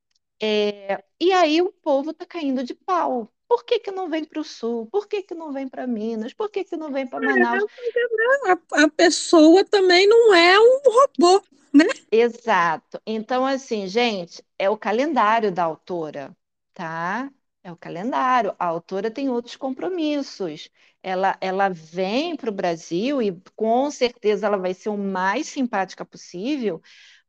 [0.40, 3.32] É, e aí o povo está caindo de pau.
[3.48, 4.86] Por que, que não vem para o Sul?
[4.92, 6.34] Por que, que não vem para Minas?
[6.34, 7.64] Por que, que não vem para Manaus?
[7.64, 11.86] É, a, a pessoa também não é um robô, né?
[12.12, 13.00] Exato.
[13.06, 16.36] Então, assim, gente, é o calendário da autora,
[16.74, 17.30] tá?
[17.68, 18.56] É o calendário.
[18.58, 20.70] A autora tem outros compromissos.
[21.02, 26.02] Ela, ela vem para o Brasil e com certeza ela vai ser o mais simpática
[26.02, 26.80] possível,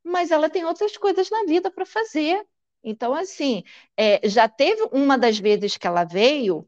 [0.01, 2.41] mas ela tem outras coisas na vida para fazer.
[2.81, 3.65] Então, assim,
[3.97, 6.65] é, já teve uma das vezes que ela veio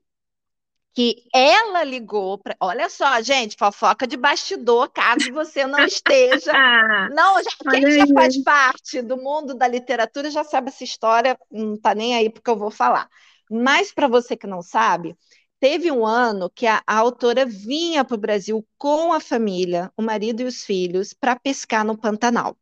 [0.94, 2.58] que ela ligou para.
[2.60, 6.52] Olha só, gente, fofoca de bastidor, caso você não esteja.
[7.16, 11.76] não, já, quem já faz parte do mundo da literatura já sabe essa história, não
[11.76, 13.10] está nem aí porque eu vou falar.
[13.52, 15.16] Mas para você que não sabe,
[15.60, 20.02] teve um ano que a, a autora vinha para o Brasil com a família, o
[20.02, 22.58] marido e os filhos, para pescar no Pantanal.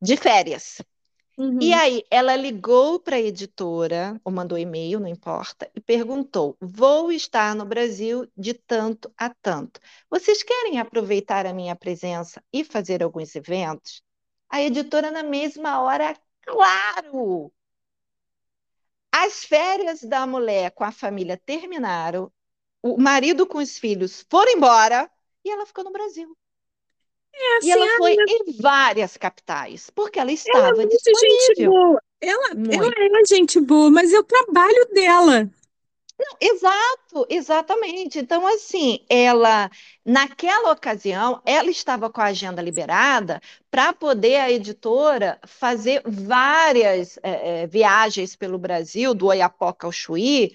[0.00, 0.82] De férias.
[1.38, 1.58] Uhum.
[1.58, 7.10] E aí, ela ligou para a editora, ou mandou e-mail, não importa, e perguntou: Vou
[7.10, 9.80] estar no Brasil de tanto a tanto.
[10.10, 14.02] Vocês querem aproveitar a minha presença e fazer alguns eventos?
[14.50, 17.50] A editora, na mesma hora, claro!
[19.12, 22.30] As férias da mulher com a família terminaram,
[22.82, 25.10] o marido com os filhos foram embora
[25.44, 26.36] e ela ficou no Brasil.
[27.32, 28.24] É assim, e ela foi minha...
[28.26, 31.38] em várias capitais, porque ela estava ela é disponível.
[31.48, 32.02] Gente boa.
[32.20, 35.50] Ela, ela é gente boa, mas é o trabalho dela.
[36.22, 38.18] Não, exato, exatamente.
[38.18, 39.70] Então, assim, ela,
[40.04, 43.40] naquela ocasião, ela estava com a agenda liberada
[43.70, 50.54] para poder a editora fazer várias é, viagens pelo Brasil, do Oiapoque ao Chuí,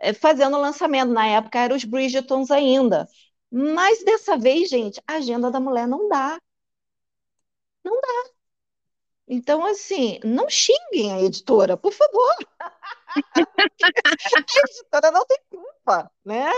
[0.00, 1.12] é, fazendo lançamento.
[1.12, 3.06] Na época, eram os Bridgetons ainda.
[3.52, 6.38] Mas dessa vez, gente, a agenda da mulher não dá.
[7.84, 8.33] Não dá.
[9.26, 12.34] Então, assim, não xinguem a editora, por favor.
[13.82, 16.50] a editora não tem culpa, né?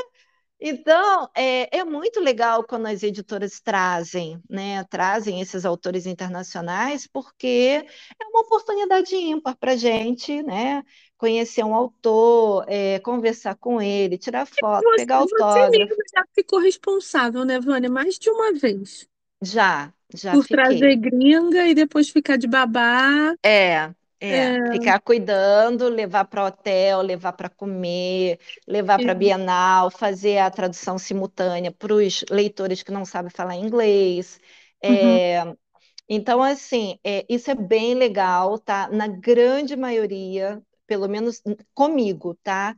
[0.58, 7.84] Então, é, é, muito legal quando as editoras trazem, né, trazem esses autores internacionais, porque
[8.18, 10.82] é uma oportunidade ímpar para a gente, né,
[11.18, 15.72] conhecer um autor, é, conversar com ele, tirar foto, você, pegar autógrafo.
[15.72, 19.06] Você mesmo já ficou responsável, né, Vânia, mais de uma vez.
[19.42, 20.88] Já, já Por fiquei.
[20.88, 23.34] trazer gringa e depois ficar de babá.
[23.44, 23.94] É,
[24.28, 30.50] é, é, ficar cuidando, levar para hotel, levar para comer, levar para Bienal, fazer a
[30.50, 34.40] tradução simultânea para os leitores que não sabem falar inglês.
[34.82, 35.56] É, uhum.
[36.08, 38.88] Então, assim, é, isso é bem legal, tá?
[38.90, 41.42] Na grande maioria, pelo menos
[41.74, 42.76] comigo, tá?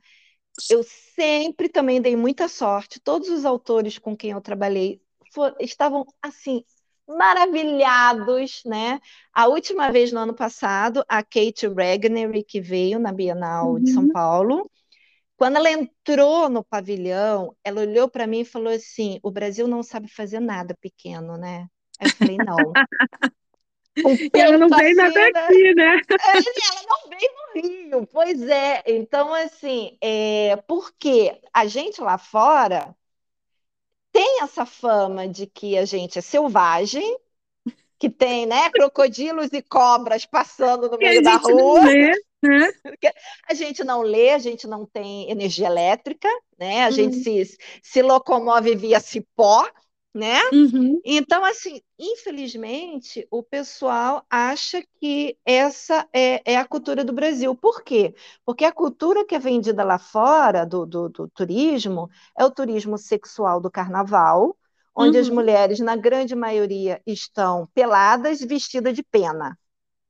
[0.68, 3.00] Eu sempre também dei muita sorte.
[3.00, 5.00] Todos os autores com quem eu trabalhei
[5.32, 6.64] for, estavam assim
[7.06, 9.00] maravilhados, né?
[9.32, 13.80] A última vez no ano passado, a Kate Regnery, que veio na Bienal uhum.
[13.80, 14.12] de São uhum.
[14.12, 14.70] Paulo,
[15.38, 19.82] quando ela entrou no pavilhão, ela olhou para mim e falou assim: o Brasil não
[19.82, 21.66] sabe fazer nada pequeno, né?
[22.00, 22.56] Aí eu falei, não.
[24.34, 25.40] ela não vem nada né?
[25.40, 26.00] aqui, né?
[26.10, 28.82] É, ela não veio no Rio, pois é.
[28.86, 32.94] Então, assim, é, porque a gente lá fora
[34.18, 37.16] tem essa fama de que a gente é selvagem,
[38.00, 41.84] que tem, né, crocodilos e cobras passando no meio da rua.
[41.84, 42.10] Lê,
[42.42, 42.72] né?
[43.48, 46.82] A gente não lê, a gente não tem energia elétrica, né?
[46.84, 47.22] A gente uhum.
[47.22, 49.64] se, se locomove via cipó,
[50.18, 50.40] né?
[50.52, 51.00] Uhum.
[51.04, 57.54] Então, assim, infelizmente, o pessoal acha que essa é, é, a cultura do Brasil.
[57.54, 58.14] Por quê?
[58.44, 62.98] Porque a cultura que é vendida lá fora do, do, do turismo é o turismo
[62.98, 64.58] sexual do carnaval,
[64.94, 65.22] onde uhum.
[65.22, 69.56] as mulheres, na grande maioria, estão peladas, vestidas de pena.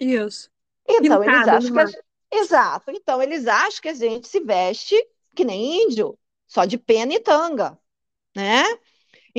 [0.01, 0.51] Isso.
[0.89, 2.01] Então, eles acham que.
[2.31, 2.91] Exato.
[2.91, 4.97] Então, eles acham que a gente se veste
[5.35, 7.79] que nem índio, só de pena e tanga,
[8.35, 8.65] né?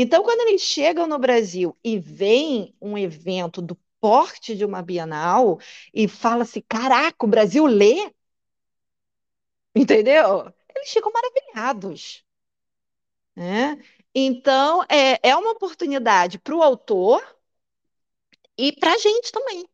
[0.02, 5.60] Então, quando eles chegam no Brasil e veem um evento do porte de uma Bienal
[5.93, 8.10] e fala assim: caraca, o Brasil lê?
[9.76, 10.54] Entendeu?
[10.76, 12.24] Eles ficam maravilhados.
[13.36, 13.78] Né?
[14.16, 17.22] Então, é, é uma oportunidade para o autor
[18.58, 19.68] e para a gente também,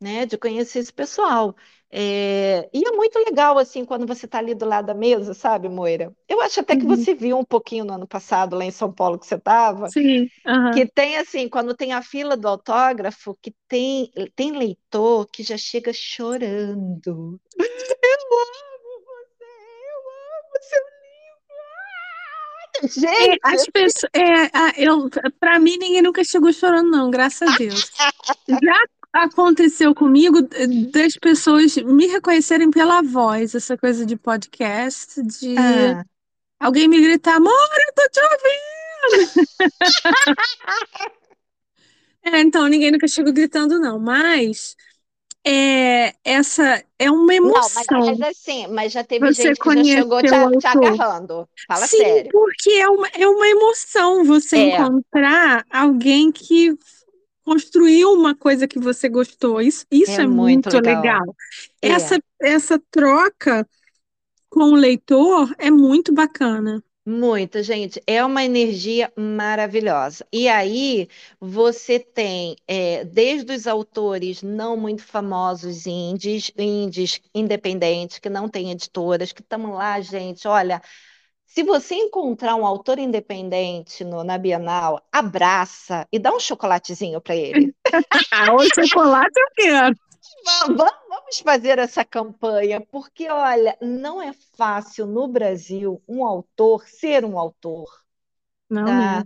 [0.00, 0.26] né?
[0.26, 1.56] De conhecer esse pessoal.
[1.90, 5.68] É, e é muito legal, assim, quando você está ali do lado da mesa, sabe,
[5.68, 6.12] Moira?
[6.28, 6.94] Eu acho até que uhum.
[6.94, 9.88] você viu um pouquinho no ano passado, lá em São Paulo, que você estava.
[9.88, 10.28] Sim.
[10.46, 10.70] Uhum.
[10.72, 15.56] Que tem, assim, quando tem a fila do autógrafo, que tem, tem leitor que já
[15.56, 17.40] chega chorando.
[18.00, 19.44] Eu amo você,
[19.88, 21.56] eu amo seu livro.
[22.76, 23.32] Ah, gente!
[23.32, 27.90] É, as pessoas, é, eu, para mim, ninguém nunca chegou chorando, não, graças a Deus.
[28.48, 28.84] Já
[29.24, 30.40] aconteceu comigo
[30.92, 36.04] das pessoas me reconhecerem pela voz, essa coisa de podcast, de ah.
[36.60, 39.58] alguém me gritar, amor, eu tô te ouvindo!
[42.24, 44.76] é, então, ninguém nunca chegou gritando, não, mas
[45.44, 47.82] é, essa é uma emoção.
[47.90, 51.48] Não, mas, mas assim, mas já teve você gente que já chegou te, te agarrando.
[51.66, 52.30] Fala Sim, sério.
[52.30, 54.76] porque é uma, é uma emoção você é.
[54.76, 56.76] encontrar alguém que
[57.48, 59.58] construiu uma coisa que você gostou.
[59.58, 61.00] Isso, isso é, é muito, muito, legal.
[61.00, 61.36] legal.
[61.80, 61.88] É.
[61.88, 63.66] Essa, essa troca
[64.50, 66.84] com o leitor é muito bacana.
[67.06, 70.26] Muito, gente, é uma energia maravilhosa.
[70.30, 71.08] E aí
[71.40, 78.72] você tem, é, desde os autores não muito famosos indies, indies independentes, que não têm
[78.72, 80.82] editoras, que estão lá, gente, olha,
[81.48, 87.34] se você encontrar um autor independente no, na Bienal, abraça e dá um chocolatezinho para
[87.34, 87.74] ele.
[88.52, 89.96] o chocolate eu quero.
[90.76, 97.38] Vamos fazer essa campanha, porque, olha, não é fácil no Brasil um autor ser um
[97.38, 97.88] autor.
[98.68, 99.24] Não, tá?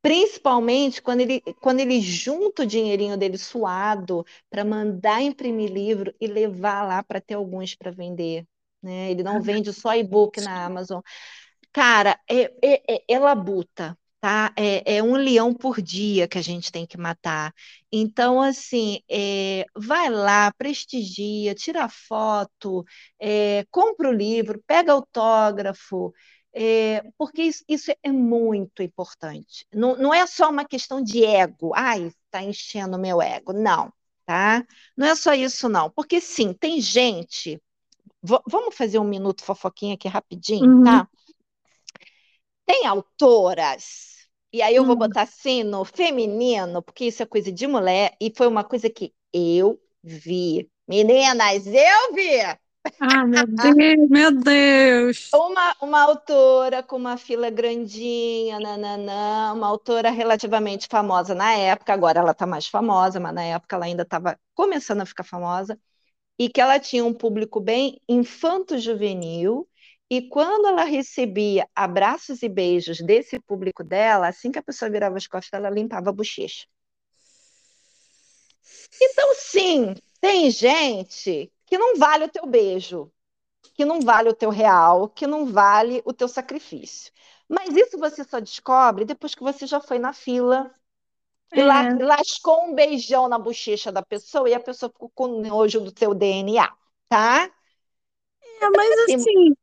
[0.00, 6.26] Principalmente quando ele, quando ele junta o dinheirinho dele suado para mandar imprimir livro e
[6.26, 8.46] levar lá para ter alguns para vender.
[8.82, 9.10] Né?
[9.10, 11.00] Ele não vende só e-book na Amazon.
[11.78, 14.52] Cara, é, é, é, é labuta, tá?
[14.56, 17.54] É, é, um leão por dia que a gente tem que matar.
[17.92, 22.84] Então, assim, é, vai lá, prestigia, tira foto,
[23.20, 26.12] é, compra o livro, pega autógrafo,
[26.52, 29.64] é, porque isso, isso, é muito importante.
[29.72, 33.52] Não, não é só uma questão de ego, ai, está enchendo meu ego.
[33.52, 33.92] Não,
[34.26, 34.66] tá?
[34.96, 35.90] Não é só isso, não.
[35.90, 37.62] Porque sim, tem gente.
[38.22, 40.82] vamos fazer um minuto fofoquinha aqui rapidinho, Uhum.
[40.82, 41.08] tá?
[42.68, 44.98] Tem autoras, e aí eu vou Hum.
[44.98, 49.14] botar assim no feminino, porque isso é coisa de mulher, e foi uma coisa que
[49.32, 50.70] eu vi.
[50.88, 52.58] Meninas, eu vi!
[53.00, 55.34] Ah, meu Deus, meu Deus.
[55.34, 62.20] Uma, uma autora com uma fila grandinha, nananã, uma autora relativamente famosa na época, agora
[62.20, 65.78] ela está mais famosa, mas na época ela ainda estava começando a ficar famosa,
[66.38, 69.68] e que ela tinha um público bem infanto-juvenil,
[70.10, 75.16] e quando ela recebia abraços e beijos desse público dela, assim que a pessoa virava
[75.16, 76.66] as costas, ela limpava a bochecha.
[79.00, 83.10] Então, sim, tem gente que não vale o teu beijo,
[83.74, 87.12] que não vale o teu real, que não vale o teu sacrifício.
[87.48, 90.74] Mas isso você só descobre depois que você já foi na fila
[91.54, 92.04] e É.
[92.04, 96.14] lascou um beijão na bochecha da pessoa e a pessoa ficou com nojo do teu
[96.14, 96.72] DNA,
[97.08, 97.50] tá?
[98.60, 99.56] É, mas Assim, assim,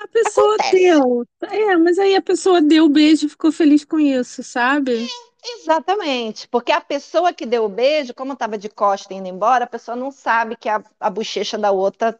[0.00, 0.70] a pessoa acontece.
[0.70, 1.26] deu.
[1.42, 5.12] É, mas aí a pessoa deu o beijo e ficou feliz com isso, sabe?
[5.44, 9.68] Exatamente, porque a pessoa que deu o beijo, como estava de costa indo embora, a
[9.68, 12.18] pessoa não sabe que a, a bochecha da outra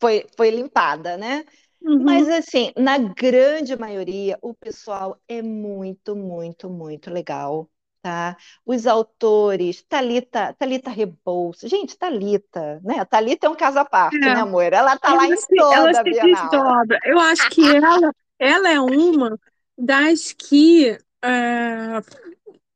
[0.00, 1.44] foi, foi limpada, né?
[1.98, 2.30] Mas Uhum.
[2.30, 7.70] assim, na grande maioria, o pessoal é muito, muito, muito legal,
[8.04, 8.36] tá?
[8.66, 13.02] Os autores, Thalita, Thalita Rebouças, gente, Thalita, né?
[13.06, 14.40] Thalita é um caso à parte, né, É.
[14.40, 14.72] amor?
[14.74, 16.50] Ela tá lá Ela em se, ela toda a se Bienal.
[16.50, 16.98] desdobra.
[17.04, 19.38] Eu acho que ela, ela é uma
[19.78, 22.00] das que, é,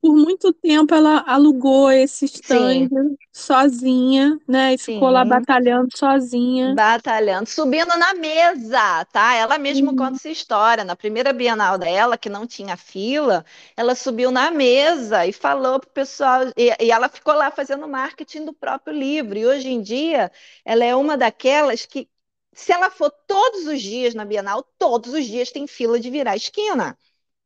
[0.01, 2.89] por muito tempo, ela alugou esse stand Sim,
[3.33, 4.73] sozinha, né?
[4.73, 5.25] E ficou lá sim.
[5.25, 6.77] batalhando sozinha.
[6.77, 9.33] Batalhando, subindo na mesa, tá?
[9.33, 10.83] Ela mesma conta essa história.
[10.83, 13.45] Na primeira Bienal dela, que não tinha fila,
[13.77, 18.45] ela subiu na mesa e falou pro pessoal, e, e ela ficou lá fazendo marketing
[18.45, 19.37] do próprio livro.
[19.37, 20.29] E hoje em dia,
[20.65, 22.09] ela é uma daquelas que,
[22.53, 26.35] se ela for todos os dias na Bienal, todos os dias tem fila de virar
[26.35, 26.97] esquina.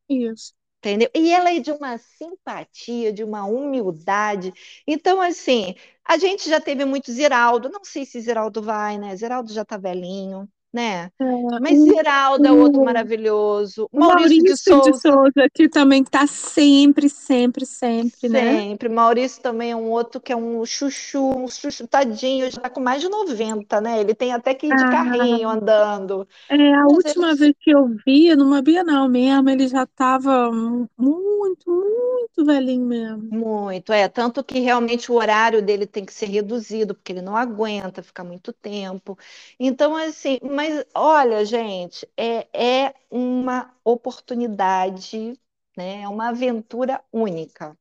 [0.09, 0.53] Isso.
[0.83, 1.09] Entendeu?
[1.15, 4.53] E ela é de uma simpatia, de uma humildade.
[4.85, 7.69] Então, assim, a gente já teve muito Ziraldo.
[7.69, 9.15] Não sei se Ziraldo vai, né?
[9.15, 11.11] Ziraldo já tá velhinho, né?
[11.21, 11.25] É,
[11.57, 13.89] Mas o, Ziraldo é outro o, maravilhoso.
[13.91, 18.63] o Maurício de Maurício de Souza, Souza, que também tá sempre, sempre, sempre, né?
[18.67, 18.89] sempre.
[18.89, 22.79] Maurício também é um outro que é um chuchu, um chuchu tadinho, já tá com
[22.81, 23.99] mais de 90, né?
[23.99, 26.27] Ele tem até que ir de Ah, carrinho andando.
[26.49, 30.51] é, a Mas última eles vez que eu vi, numa Bienal mesmo, ele já tava
[30.51, 33.33] muito, muito velhinho mesmo.
[33.35, 34.07] Muito, é.
[34.07, 38.23] Tanto que realmente o horário dele tem que ser reduzido, porque ele não aguenta ficar
[38.23, 39.17] muito tempo.
[39.59, 40.62] Então, assim, mas
[40.95, 42.47] olha, gente, é,
[42.87, 45.39] é uma oportunidade,
[45.77, 46.01] né?
[46.03, 47.77] É uma aventura única.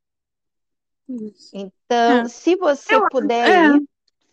[1.09, 1.53] Isso.
[1.53, 2.24] Então, É.
[2.24, 3.89] se você Eu, puder é, ir,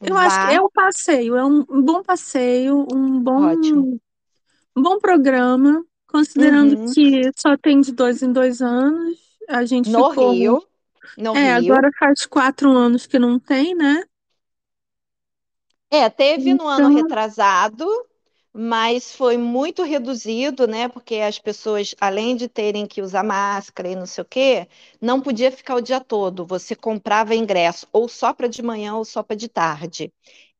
[0.05, 0.53] eu acho que vá.
[0.53, 3.89] é um passeio, é um um bom passeio, um Ótimo.
[3.91, 3.99] bom,
[4.77, 6.95] um bom programa, considerando Uhum.
[6.95, 9.19] que só tem de dois em dois anos.
[9.49, 10.11] A gente No ficou.
[10.11, 10.65] Rio,
[11.17, 11.77] no É, Rio.
[11.77, 14.03] agora faz quatro anos que não tem, né?
[15.91, 17.85] É, teve no ano Então, retrasado,
[18.53, 20.87] mas foi muito reduzido, né?
[20.89, 24.67] Porque as pessoas, além de terem que usar máscara e não sei o quê,
[25.01, 26.45] não podia ficar o dia todo.
[26.45, 30.13] Você comprava ingresso ou só para de manhã ou só para de tarde.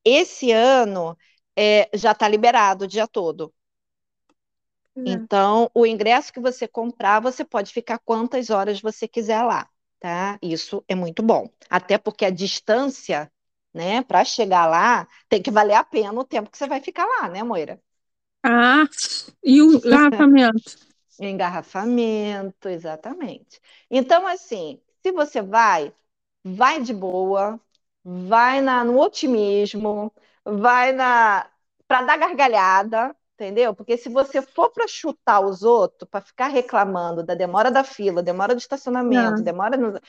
[0.05, 1.17] Esse ano
[1.57, 3.53] é, já está liberado o dia todo.
[4.95, 5.03] é.
[5.05, 9.67] Então, o ingresso que você comprar, você pode ficar quantas horas você quiser lá,
[9.99, 10.37] tá?
[10.41, 11.49] Isso é muito bom.
[11.69, 13.31] Até porque a distância,
[13.73, 17.05] né, para chegar lá, tem que valer a pena o tempo que você vai ficar
[17.05, 17.79] lá, né, Moira?
[18.43, 18.85] Ah,
[19.43, 20.71] e o engarrafamento?
[21.19, 23.59] Engarrafamento, exatamente.
[23.91, 25.93] Então, assim, se você vai,
[26.43, 27.59] vai de boa,
[28.03, 30.13] vai na, no otimismo,
[30.45, 31.49] vai na
[31.87, 33.73] para dar gargalhada, entendeu?
[33.75, 38.21] Porque se você for para chutar os outros, para ficar reclamando da demora da fila,
[38.23, 39.99] demora do estacionamento, Ah, demora no...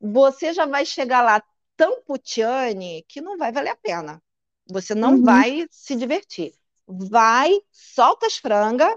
[0.00, 1.42] você já vai chegar lá
[1.78, 4.22] tão putiane que não vai valer a pena.
[4.68, 6.52] Você não uhum, vai se divertir.
[6.86, 8.94] Vai, solta as frangas,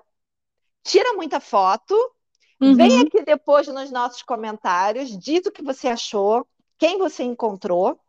[0.84, 1.96] tira muita foto,
[2.60, 6.48] vem uhum, aqui depois nos nossos comentários, diz o que você achou,
[6.80, 8.00] quem você encontrou,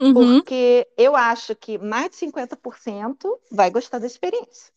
[0.00, 0.14] uhum.
[0.14, 4.72] porque eu acho que mais de 50% vai gostar da experiência.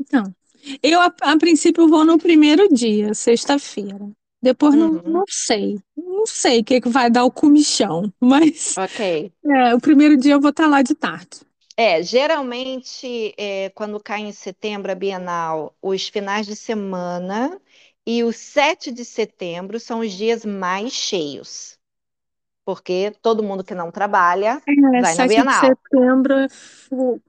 [0.00, 0.34] Então,
[0.82, 4.10] Eu, a, a princípio, vou no primeiro dia, sexta-feira.
[4.42, 5.02] Depois não, Uhum.
[5.04, 5.80] não sei.
[5.96, 9.00] Não sei o que, que vai dar o comichão, mas Ok.
[9.46, 11.40] é, o primeiro dia eu vou estar lá de tarde.
[11.76, 17.60] É, geralmente, é, quando cai em setembro a Bienal, os finais de semana
[18.04, 21.78] e o 7 de setembro são os dias mais cheios,
[22.64, 25.78] porque todo mundo que não trabalha É, vai na 7 de Bienal.
[25.94, 26.48] setembro é.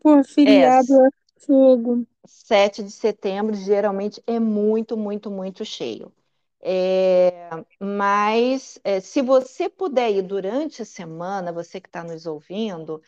[0.01, 1.09] Pô, É, feriado é
[1.45, 2.05] fogo.
[2.25, 6.13] 7 de setembro geralmente é muito, muito, muito cheio.
[6.61, 7.49] É,
[7.79, 13.01] mas é, se você puder ir durante a semana, você que está nos ouvindo,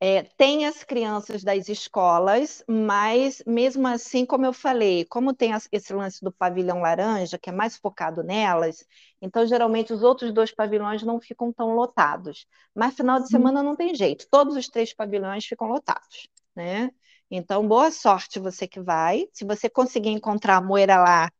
[0.00, 5.68] é, tem as crianças das escolas, mas mesmo assim, como eu falei, como tem as-
[5.72, 8.86] esse lance do pavilhão laranja, que é mais focado nelas,
[9.22, 12.46] então geralmente os outros dois pavilhões não ficam tão lotados.
[12.74, 16.90] Mas final de semana não tem jeito, todos os três pavilhões ficam lotados, né?
[17.30, 19.26] Então, boa sorte você que vai.
[19.32, 21.30] Se você conseguir encontrar a Moira lá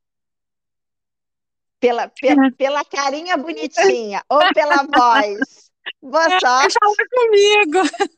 [1.85, 5.70] pela, pe- É, pela carinha bonitinha ou pela voz,
[6.02, 6.78] boa é, sorte.
[6.81, 7.81] falar comigo.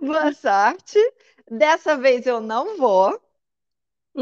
[0.00, 0.98] Boa sorte.
[1.50, 3.20] Dessa vez eu não vou.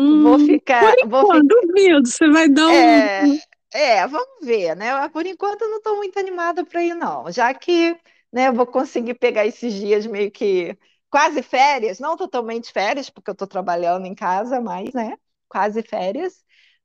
[0.09, 1.59] Vou Hum, por ficar, vou enquanto, ficar.
[1.63, 2.07] duvido.
[2.09, 3.09] Você vai dar um.
[3.11, 3.39] É,
[3.73, 5.09] é, vamos ver, né?
[5.11, 7.31] Por enquanto eu não estou muito animada para ir, não.
[7.31, 7.93] Já que,
[8.33, 10.77] né, eu vou conseguir pegar esses dias meio que
[11.11, 15.17] quase férias, não totalmente férias, porque eu estou trabalhando em casa, mas, né,
[15.49, 16.43] quase férias.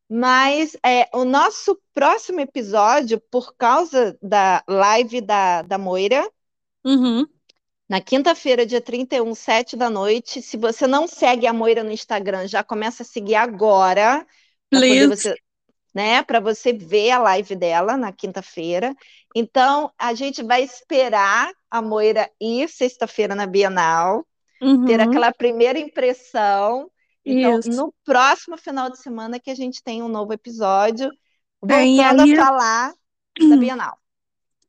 [0.10, 6.28] Mas é, o nosso próximo episódio, por causa da live da, da Moira,
[6.84, 7.28] Uhum.
[7.88, 10.42] Na quinta-feira, dia 31, sete da noite.
[10.42, 14.26] Se você não segue a Moira no Instagram, já começa a seguir agora,
[14.70, 15.08] Please.
[15.08, 15.36] você,
[15.94, 18.96] né, para você ver a live dela na quinta-feira.
[19.36, 24.26] Então, a gente vai esperar a Moira ir sexta-feira na Bienal,
[24.86, 25.04] ter Uhum.
[25.04, 26.92] aquela primeira impressão.
[27.26, 27.70] Então, Isso.
[27.70, 31.12] no próximo final de semana que a gente tem um novo episódio,
[31.68, 32.94] É, voltando aí, a falar
[33.48, 34.00] da Bienal.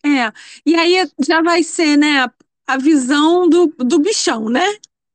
[0.04, 0.32] é,
[0.64, 0.94] e aí
[1.26, 2.24] já vai ser, né,
[2.66, 4.64] a, visão do, do bichão, né?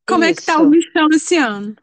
[0.08, 0.70] Como é que tá o Isso.
[0.70, 1.76] bichão esse ano?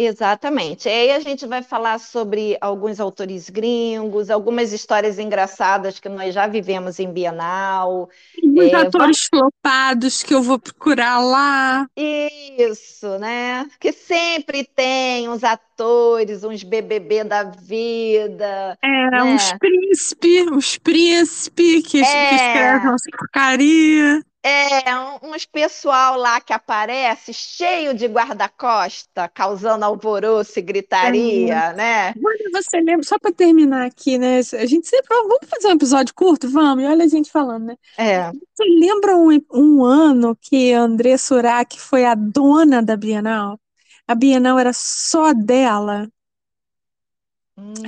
[0.00, 0.88] Exatamente.
[0.88, 6.46] Aí a gente vai falar sobre alguns autores gringos, algumas histórias engraçadas que nós já
[6.46, 8.08] vivemos em Bienal.
[8.56, 8.94] Os É, vamos...
[8.94, 11.86] atores flopados que eu vou procurar lá.
[11.96, 13.68] Isso, né?
[13.80, 19.58] Que sempre tem uns atores, uns BBB da vida, É, uns né?
[19.58, 24.22] príncipe, uns príncipe que, que escrevem É, umas porcaria.
[24.48, 30.62] É, um- uns pessoal lá que aparece cheio de guarda-costa, causando alvoroço e
[31.02, 31.08] É.
[31.12, 32.16] gritaria, né?
[32.24, 34.38] Olha, você lembra, só para terminar aqui, né?
[34.38, 36.48] A gente sempre, vamos fazer um episódio curto?
[36.50, 37.76] Vamos, e olha a gente falando, né?
[37.96, 38.32] É.
[38.32, 43.60] Você lembra um, um ano que a André Surak foi a dona da Bienal?
[44.08, 46.08] A Bienal era só dela.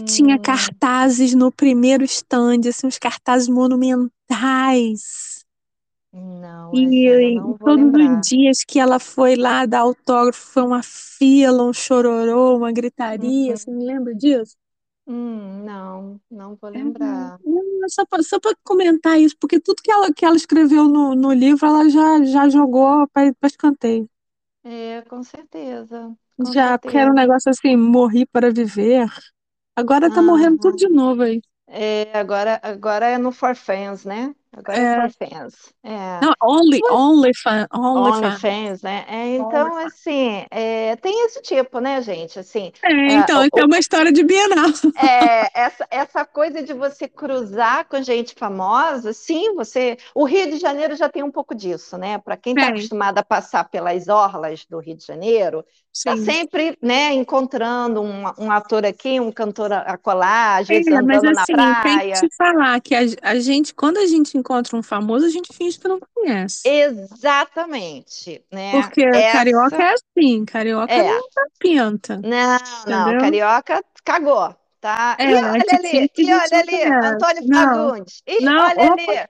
[0.06, 5.30] Tinha Hum, cartazes no primeiro stand, assim, uns cartazes monumentais.
[6.12, 8.28] Não, eu E, não e vou todos os lembrar.
[8.28, 13.56] dias que ela foi lá dar autógrafo, foi uma fila, um chororô, uma gritaria.
[13.56, 13.56] Uhum.
[13.56, 14.56] Você me lembra disso?
[15.06, 17.38] Hum, não, não vou É, lembrar.
[17.44, 21.14] não, só para só para comentar isso, porque tudo que ela, que ela escreveu no,
[21.14, 24.08] no livro, ela já, já jogou para escanteio.
[24.62, 27.14] É, com certeza, com Já, porque era um certeza.
[27.14, 29.06] negócio assim, morri para viver.
[29.76, 30.78] Agora tá morrendo tudo Aham.
[30.78, 31.42] de novo aí.
[31.68, 34.34] É, agora, agora é no For Fans, né?
[34.52, 35.74] Agora é É, For Fans.
[35.85, 36.20] É.
[36.20, 39.05] não, only, Pois- only fan, only fan, OnlyFans, né?
[39.09, 39.86] É, only então, fan.
[39.86, 42.39] assim, é, tem esse tipo, né, gente?
[42.39, 44.70] Assim, É, é, então, o- é uma história de Bienal.
[44.97, 49.97] É, essa, essa coisa de você cruzar com gente famosa, sim, você.
[50.14, 52.18] O Rio de Janeiro já tem um pouco disso, né?
[52.18, 57.12] Para quem está acostumado a passar pelas orlas do Rio de Janeiro, está sempre, né,
[57.14, 61.77] encontrando um, um ator aqui, um cantor acolá, às É, vezes mas andando na assim,
[61.82, 62.12] tem que praia.
[62.12, 65.78] te falar que a, a gente, quando a gente encontra um famoso, a gente finge
[65.78, 66.68] que não conhece.
[66.68, 68.82] Exatamente, né?
[68.82, 71.14] Porque carioca Essa é assim, carioca é.
[71.14, 73.20] não dá pinta, Não, não, entendeu?
[73.20, 75.16] carioca cagou, tá?
[75.18, 77.06] É, a olha ali, gente olha não ali, conhece.
[77.06, 78.22] Antônio Não, Fagundes.
[78.40, 79.28] Não, olha opa, ali.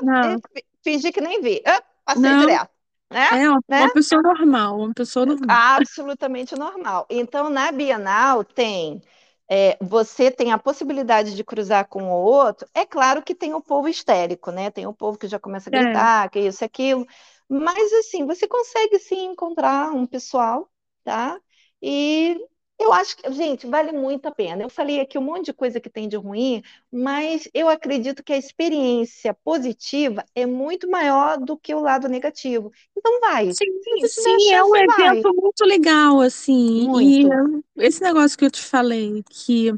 [0.00, 0.40] Não,
[0.84, 1.62] fingi que nem vi.
[1.66, 2.40] Ah, passei não.
[2.40, 2.70] direto,
[3.10, 3.28] né?
[3.32, 3.80] É uma, Né?
[3.82, 5.56] uma pessoa normal, uma pessoa normal.
[5.76, 7.06] Absolutamente normal.
[7.10, 9.02] Então, na Bienal tem,
[9.48, 12.68] é, você tem a possibilidade de cruzar com o outro.
[12.74, 14.70] É claro que tem o povo histérico, né?
[14.70, 17.06] Tem o povo que já começa a É, gritar, que isso, aquilo.
[17.48, 20.70] Mas assim, você consegue sim encontrar um pessoal,
[21.04, 21.40] tá?
[21.82, 22.36] E
[22.78, 24.62] Eu acho que, gente, vale muito a pena.
[24.62, 28.32] Eu falei aqui um monte de coisa que tem de ruim, mas eu acredito que
[28.32, 32.70] a experiência positiva é muito maior do que o lado negativo.
[32.96, 33.58] Então vai.
[33.62, 35.28] Sim, sim, é um vai.
[35.28, 36.90] evento muito legal, assim.
[36.94, 37.28] E Muito.
[37.76, 39.70] esse negócio que eu te falei, que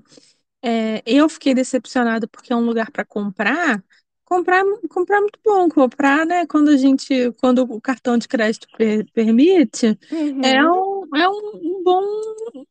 [0.63, 3.85] é, eu fiquei decepcionada porque é um lugar para comprar.
[4.25, 6.47] Comprar, comprar é muito bom, comprar, né?
[6.47, 9.99] Quando a gente, quando o cartão de crédito per- permite,
[10.43, 10.65] é Uhum.
[10.65, 12.03] um, é um, bom,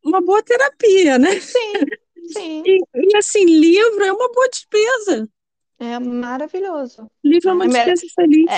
[0.03, 1.30] uma boa terapia, né?
[1.40, 1.91] Sim,
[2.22, 2.66] sim.
[2.66, 5.30] E, e, assim, livro é uma boa despesa.
[5.80, 7.10] É maravilhoso.
[7.24, 8.52] Livro é uma É, despesa feliz.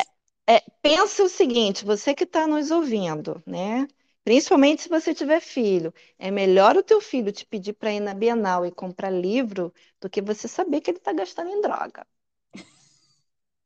[0.48, 3.88] é, é, pensa o seguinte, você que está nos ouvindo, né?
[4.24, 8.14] Principalmente se você tiver filho, é melhor o teu filho te pedir para ir na
[8.14, 12.06] Bienal e comprar livro do que você saber que ele está gastando em droga.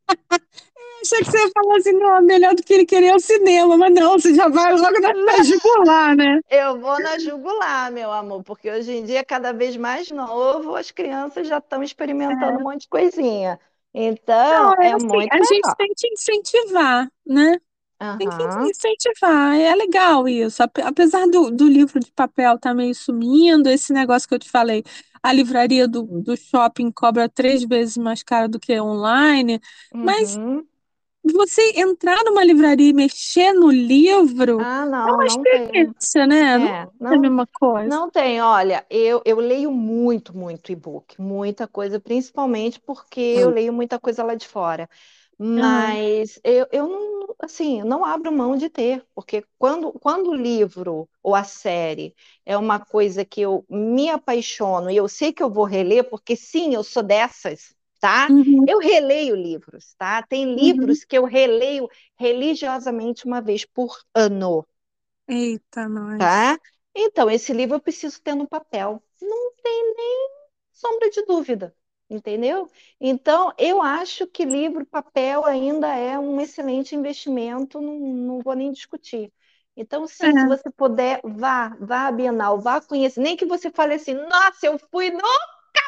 [1.05, 3.19] Achei que você ia falar assim, não, é melhor do que ele querer ir ao
[3.19, 6.39] cinema, mas não, você já vai logo na, na jugular, né?
[6.49, 10.91] Eu vou na jugular, meu amor, porque hoje em dia, cada vez mais novo, as
[10.91, 13.59] crianças já estão experimentando um monte de coisinha.
[13.93, 15.75] Então, Não, é é assim, muito a gente melhor.
[15.75, 17.57] tem que incentivar, né?
[18.17, 20.63] Tem que incentivar, é legal isso.
[20.63, 24.49] Ape- Apesar do, do livro de papel estar meio sumindo, esse negócio que eu te
[24.49, 24.83] falei,
[25.23, 29.59] a livraria do, do shopping cobra três vezes mais caro do que online,
[30.01, 30.67] mas uhum.
[31.33, 35.93] Você entrar numa livraria e mexer no livro Ah, é não, uma não tem.
[35.95, 36.57] experiência, né?
[36.59, 37.99] Não É, é a não, mesma coisa.
[37.99, 38.41] não tem.
[38.41, 44.23] Olha, eu, eu leio muito, muito e-book, muita coisa, principalmente porque eu leio muita coisa
[44.23, 44.89] lá de fora.
[45.37, 51.09] Mas eu, eu não, assim, não abro mão de ter, porque quando, quando o livro
[51.23, 52.15] ou a série
[52.45, 56.35] é uma coisa que eu me apaixono e eu sei que eu vou reler, porque
[56.35, 58.29] sim, eu sou dessas, tá?
[58.29, 60.21] uhum, Eu releio livros, tá?
[60.23, 60.55] Tem uhum.
[60.55, 64.65] livros que eu releio religiosamente uma vez por ano
[65.27, 66.17] Eita, nós.
[66.17, 66.59] tá?
[66.95, 69.01] Então, esse livro eu preciso ter no papel.
[69.21, 70.29] Não tem nem
[70.71, 71.75] sombra de dúvida,
[72.09, 72.69] entendeu?
[72.99, 78.71] Então, eu acho que livro, papel ainda é um excelente investimento, não, não vou nem
[78.71, 79.31] discutir.
[79.75, 83.19] Então, sim, se É, você puder, vá, vá à Bienal, vá conhecer.
[83.21, 85.23] Nem que você fale assim, nossa, eu fui nunca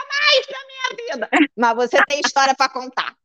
[0.10, 1.30] mais na minha vida.
[1.58, 3.16] Mas você tem história para contar.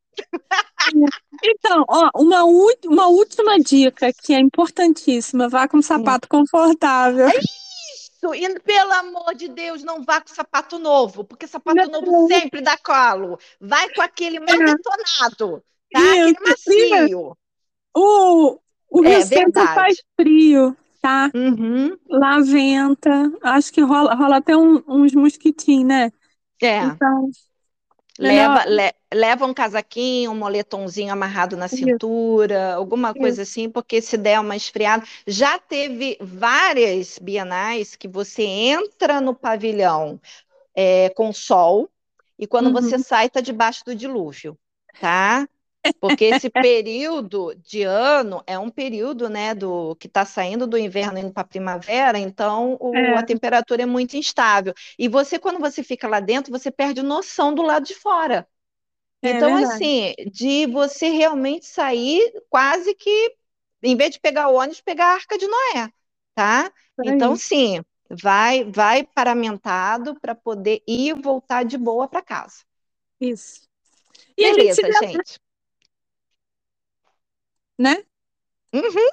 [1.44, 7.28] Então, ó, uma, uma última dica que é importantíssima, vá com um sapato confortável.
[7.28, 12.28] Isso, e pelo amor de Deus, não vá com sapato novo, porque sapato novo Não,
[12.28, 13.38] sempre dá colo.
[13.60, 16.00] Vai com aquele mais é, detonado, tá?
[16.00, 17.36] isso, Aquele macio.
[17.96, 18.58] o,
[18.90, 21.30] o É Centro faz frio, tá?
[21.34, 21.96] Uhum.
[22.08, 26.12] Lá venta, acho que rola, rola até um- uns mosquitinhos, né?
[26.62, 26.78] É.
[26.84, 27.30] Então,
[28.18, 32.00] Leva, le- leva um casaquinho, um moletomzinho amarrado na isso,
[32.46, 33.14] cintura, alguma isso.
[33.14, 35.04] coisa assim, porque se der uma esfriada.
[35.26, 40.20] Já teve várias bienais que você entra no pavilhão
[40.74, 41.90] é, com sol
[42.38, 43.00] e quando você Uhum.
[43.00, 44.58] sai, tá debaixo do dilúvio,
[44.98, 45.48] tá?
[46.00, 51.18] Porque esse período de ano é um período, né, do que está saindo do inverno
[51.18, 54.74] indo para a primavera, então o- a É, temperatura é muito instável.
[54.98, 58.46] E você, quando você fica lá dentro, você perde noção do lado de fora.
[59.22, 59.92] é Então, verdade.
[59.96, 63.36] assim, de você realmente sair quase que,
[63.82, 65.88] em vez de pegar o ônibus, pegar a Arca de Noé,
[66.34, 66.72] tá?
[67.02, 67.80] Então, sim,
[68.10, 72.64] vai, vai paramentado para poder ir e voltar de boa para casa.
[73.20, 73.66] Isso.
[74.36, 75.38] E a Beleza, gente.
[77.78, 78.02] Né?
[78.72, 79.08] Uhum.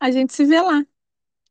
[0.00, 0.84] A gente se vê lá.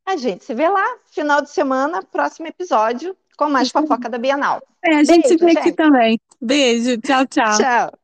[0.05, 3.81] A gente se vê lá, final de semana, próximo episódio, com mais aí.
[3.81, 4.61] fofoca da Bienal.
[4.83, 5.75] É, a gente se Beijo, vê aqui gente.
[5.75, 6.19] também.
[6.41, 7.57] Beijo, tchau, tchau.
[7.57, 8.01] Tchau.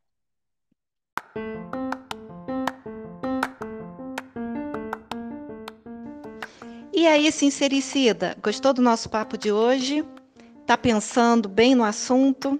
[6.94, 10.04] E aí, sincericida, gostou do nosso papo de hoje?
[10.66, 12.60] Tá pensando bem no assunto?